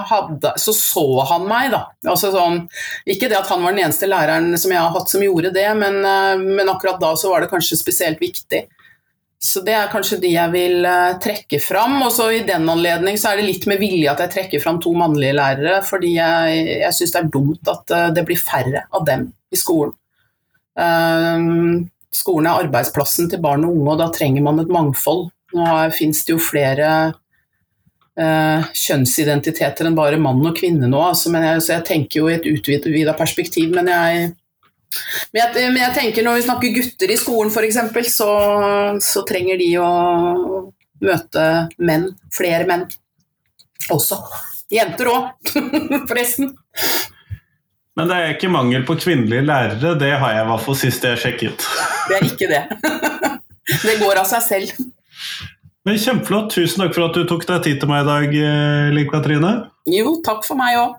hadde, 0.08 0.54
så, 0.56 0.72
så 0.72 1.04
han 1.28 1.44
meg, 1.50 1.74
da. 1.74 1.82
Altså 2.08 2.32
sånn, 2.32 2.62
ikke 3.04 3.28
det 3.28 3.36
at 3.42 3.52
han 3.52 3.66
var 3.66 3.76
den 3.76 3.84
eneste 3.84 4.08
læreren 4.08 4.54
som 4.56 4.72
jeg 4.72 4.80
har 4.80 4.94
hatt 4.96 5.12
som 5.12 5.26
gjorde 5.26 5.52
det, 5.56 5.68
men, 5.80 6.00
uh, 6.06 6.40
men 6.40 6.72
akkurat 6.72 7.02
da 7.04 7.12
så 7.20 7.34
var 7.34 7.44
det 7.44 7.52
kanskje 7.52 7.80
spesielt 7.80 8.24
viktig. 8.24 8.64
Så 9.38 9.62
det 9.62 9.76
er 9.78 9.92
kanskje 9.92 10.18
de 10.22 10.32
jeg 10.34 10.50
vil 10.54 10.86
uh, 10.88 11.18
trekke 11.22 11.60
fram. 11.62 12.00
Og 12.06 12.10
så 12.16 12.30
i 12.34 12.42
den 12.48 12.66
anledning 12.70 13.20
så 13.22 13.32
er 13.32 13.42
det 13.42 13.50
litt 13.52 13.68
med 13.70 13.82
vilje 13.82 14.10
at 14.12 14.24
jeg 14.26 14.34
trekker 14.34 14.64
fram 14.64 14.82
to 14.84 14.94
mannlige 14.98 15.36
lærere, 15.38 15.78
fordi 15.86 16.16
jeg, 16.16 16.64
jeg 16.82 16.98
syns 16.98 17.14
det 17.14 17.22
er 17.22 17.30
dumt 17.36 17.72
at 17.74 17.94
uh, 17.94 18.08
det 18.16 18.26
blir 18.28 18.42
færre 18.42 18.88
av 18.90 19.06
dem 19.08 19.30
i 19.54 19.60
skolen. 19.60 19.94
Um, 20.78 21.88
skolen 22.14 22.50
er 22.50 22.66
arbeidsplassen 22.66 23.30
til 23.32 23.42
barn 23.42 23.66
og 23.66 23.78
unge, 23.78 23.94
og 23.94 24.02
da 24.02 24.10
trenger 24.14 24.46
man 24.46 24.62
et 24.62 24.74
mangfold. 24.74 25.28
Nå 25.58 25.70
finnes 25.96 26.20
det 26.26 26.34
jo 26.34 26.42
flere 26.42 26.90
uh, 28.18 28.68
kjønnsidentiteter 28.74 29.88
enn 29.88 29.98
bare 29.98 30.20
mann 30.22 30.44
og 30.46 30.58
kvinne 30.58 30.90
nå, 30.90 31.00
altså, 31.12 31.32
jeg, 31.34 31.64
så 31.64 31.78
jeg 31.78 31.88
tenker 31.88 32.22
jo 32.22 32.30
i 32.30 32.36
et 32.40 32.50
utvida 32.50 33.16
perspektiv. 33.18 33.70
Men 33.78 33.94
jeg, 33.94 34.32
men, 35.34 35.42
jeg, 35.42 35.72
men 35.72 35.82
jeg, 35.82 35.94
tenker 35.98 36.26
når 36.26 36.40
vi 36.40 36.46
snakker 36.48 36.76
gutter 36.78 37.14
i 37.14 37.20
skolen 37.20 37.52
f.eks., 37.52 38.14
så, 38.14 38.30
så 39.04 39.24
trenger 39.28 39.60
de 39.60 39.70
å 39.82 39.90
møte 41.04 41.44
menn, 41.78 42.10
flere 42.34 42.66
menn 42.70 42.88
også. 43.94 44.20
Jenter 44.74 45.12
òg, 45.12 45.52
forresten. 46.10 46.52
Men 47.98 48.10
det 48.10 48.18
er 48.18 48.36
ikke 48.36 48.52
mangel 48.54 48.84
på 48.86 48.98
kvinnelige 49.02 49.46
lærere, 49.48 49.96
det 49.98 50.14
har 50.22 50.36
jeg 50.36 50.46
i 50.46 50.50
hvert 50.52 50.66
fall 50.66 50.78
sist 50.78 51.06
jeg 51.08 51.22
sjekket. 51.22 51.68
Det 52.10 52.20
er 52.20 52.28
ikke 52.32 52.52
det. 52.52 52.64
Det 53.68 53.98
går 54.00 54.16
av 54.16 54.24
seg 54.30 54.44
selv. 54.46 54.78
Men 55.84 55.98
Kjempeflott. 56.00 56.54
Tusen 56.56 56.84
takk 56.84 56.94
for 56.96 57.08
at 57.10 57.18
du 57.18 57.26
tok 57.28 57.44
deg 57.50 57.66
tid 57.66 57.82
til 57.82 57.90
meg 57.92 58.06
i 58.06 58.08
dag, 58.08 58.36
eh, 58.36 58.88
Liv 58.96 59.10
Katrine. 59.12 59.52
Jo, 59.92 60.18
takk 60.24 60.46
for 60.48 60.60
meg 60.60 60.78
òg. 60.80 60.96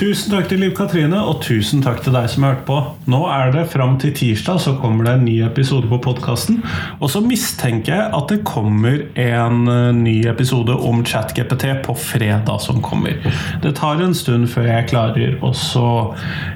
Tusen 0.00 0.32
takk 0.32 0.46
til 0.48 0.62
Liv 0.62 0.70
Katrine, 0.72 1.18
og 1.28 1.42
tusen 1.44 1.82
takk 1.84 1.98
til 2.00 2.14
deg 2.16 2.24
som 2.32 2.46
hørte 2.46 2.62
på. 2.64 2.76
Nå 3.12 3.18
er 3.28 3.50
det 3.52 3.66
fram 3.68 3.98
til 4.00 4.14
tirsdag, 4.16 4.56
så 4.64 4.72
kommer 4.80 5.04
det 5.04 5.12
en 5.12 5.26
ny 5.26 5.34
episode 5.44 5.90
på 5.90 5.98
podkasten. 6.06 6.62
Og 7.04 7.10
så 7.12 7.20
mistenker 7.20 7.92
jeg 7.92 8.06
at 8.16 8.32
det 8.32 8.38
kommer 8.48 9.02
en 9.20 9.68
eh, 9.68 9.90
ny 9.92 10.14
episode 10.30 10.72
om 10.72 11.02
ChatGPT 11.04 11.66
på 11.84 11.98
fredag 12.00 12.62
som 12.64 12.80
kommer. 12.80 13.20
Det 13.60 13.74
tar 13.76 14.00
en 14.00 14.16
stund 14.16 14.48
før 14.48 14.70
jeg 14.70 14.88
klarer 14.88 15.36
å 15.44 15.52
så 15.52 15.84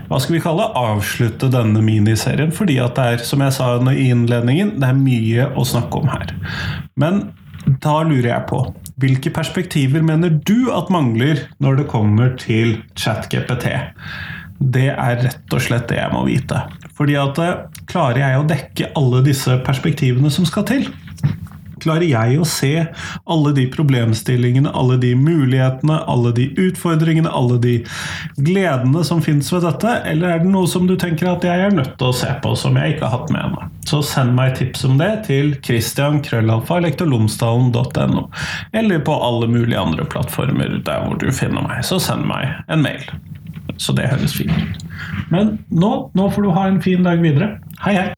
hva 0.08 0.22
skal 0.22 0.38
vi 0.38 0.42
kalle 0.46 0.70
avslutte 0.80 1.52
denne 1.52 1.84
miniserien, 1.84 2.48
fordi 2.48 2.78
at 2.80 2.96
det 2.96 3.10
er, 3.10 3.26
som 3.28 3.44
jeg 3.44 3.58
sa 3.58 3.74
i 3.92 4.08
innledningen, 4.08 4.78
det 4.80 4.88
er 4.88 5.04
mye 5.04 5.50
å 5.52 5.68
snakke 5.68 6.00
om 6.00 6.08
her. 6.16 6.32
Men 6.96 7.26
da 7.84 8.00
lurer 8.08 8.32
jeg 8.32 8.48
på 8.48 8.64
hvilke 9.02 9.32
perspektiver 9.34 10.04
mener 10.06 10.36
du 10.46 10.70
at 10.74 10.92
mangler 10.92 11.46
når 11.62 11.80
det 11.80 11.88
kommer 11.90 12.34
til 12.40 12.76
ChatGPT? 12.98 13.66
Det 14.58 14.90
er 14.92 15.22
rett 15.24 15.56
og 15.56 15.62
slett 15.64 15.88
det 15.90 15.98
jeg 15.98 16.12
må 16.14 16.22
vite. 16.28 16.60
Fordi 16.94 17.16
at 17.18 17.40
klarer 17.90 18.22
jeg 18.22 18.38
å 18.38 18.46
dekke 18.48 18.92
alle 18.98 19.24
disse 19.26 19.58
perspektivene 19.66 20.30
som 20.32 20.46
skal 20.48 20.66
til? 20.68 20.86
Klarer 21.84 22.06
jeg 22.08 22.38
å 22.40 22.46
se 22.48 22.86
alle 23.30 23.52
de 23.56 23.66
problemstillingene, 23.72 24.70
alle 24.74 24.96
de 25.00 25.14
mulighetene, 25.18 25.96
alle 26.10 26.32
de 26.36 26.48
utfordringene, 26.60 27.30
alle 27.30 27.58
de 27.62 27.84
gledene 28.36 29.04
som 29.06 29.22
finnes 29.24 29.52
ved 29.52 29.62
dette, 29.66 29.90
eller 30.10 30.28
er 30.34 30.38
det 30.42 30.50
noe 30.52 30.66
som 30.70 30.86
du 30.88 30.96
tenker 31.00 31.26
at 31.30 31.44
jeg 31.46 31.58
er 31.66 31.72
nødt 31.74 31.98
til 32.00 32.08
å 32.10 32.16
se 32.16 32.30
på, 32.42 32.50
som 32.58 32.76
jeg 32.80 32.90
ikke 32.94 33.06
har 33.08 33.14
hatt 33.18 33.30
med 33.34 33.44
meg? 33.54 33.62
Så 33.84 33.98
send 34.06 34.30
meg 34.36 34.56
tips 34.58 34.84
om 34.88 34.94
det 35.00 35.12
til 35.28 35.46
christian.krøllalfa.lektorlomsdalen.no, 35.66 38.22
eller 38.80 38.98
på 39.04 39.14
alle 39.28 39.46
mulige 39.52 39.80
andre 39.80 40.04
plattformer 40.08 40.70
der 40.86 40.98
hvor 41.04 41.16
du 41.20 41.28
finner 41.34 41.62
meg. 41.68 41.78
Så 41.84 41.96
send 42.02 42.22
meg 42.30 42.44
en 42.72 42.82
mail. 42.86 43.04
Så 43.76 43.92
det 43.96 44.08
høres 44.08 44.36
fint 44.36 44.52
ut. 44.54 44.78
Men 45.34 45.58
nå, 45.68 46.10
nå 46.14 46.24
får 46.32 46.42
du 46.42 46.50
ha 46.56 46.64
en 46.70 46.82
fin 46.84 47.02
dag 47.04 47.18
videre. 47.24 47.48
Hei, 47.84 47.94
hei! 47.98 48.08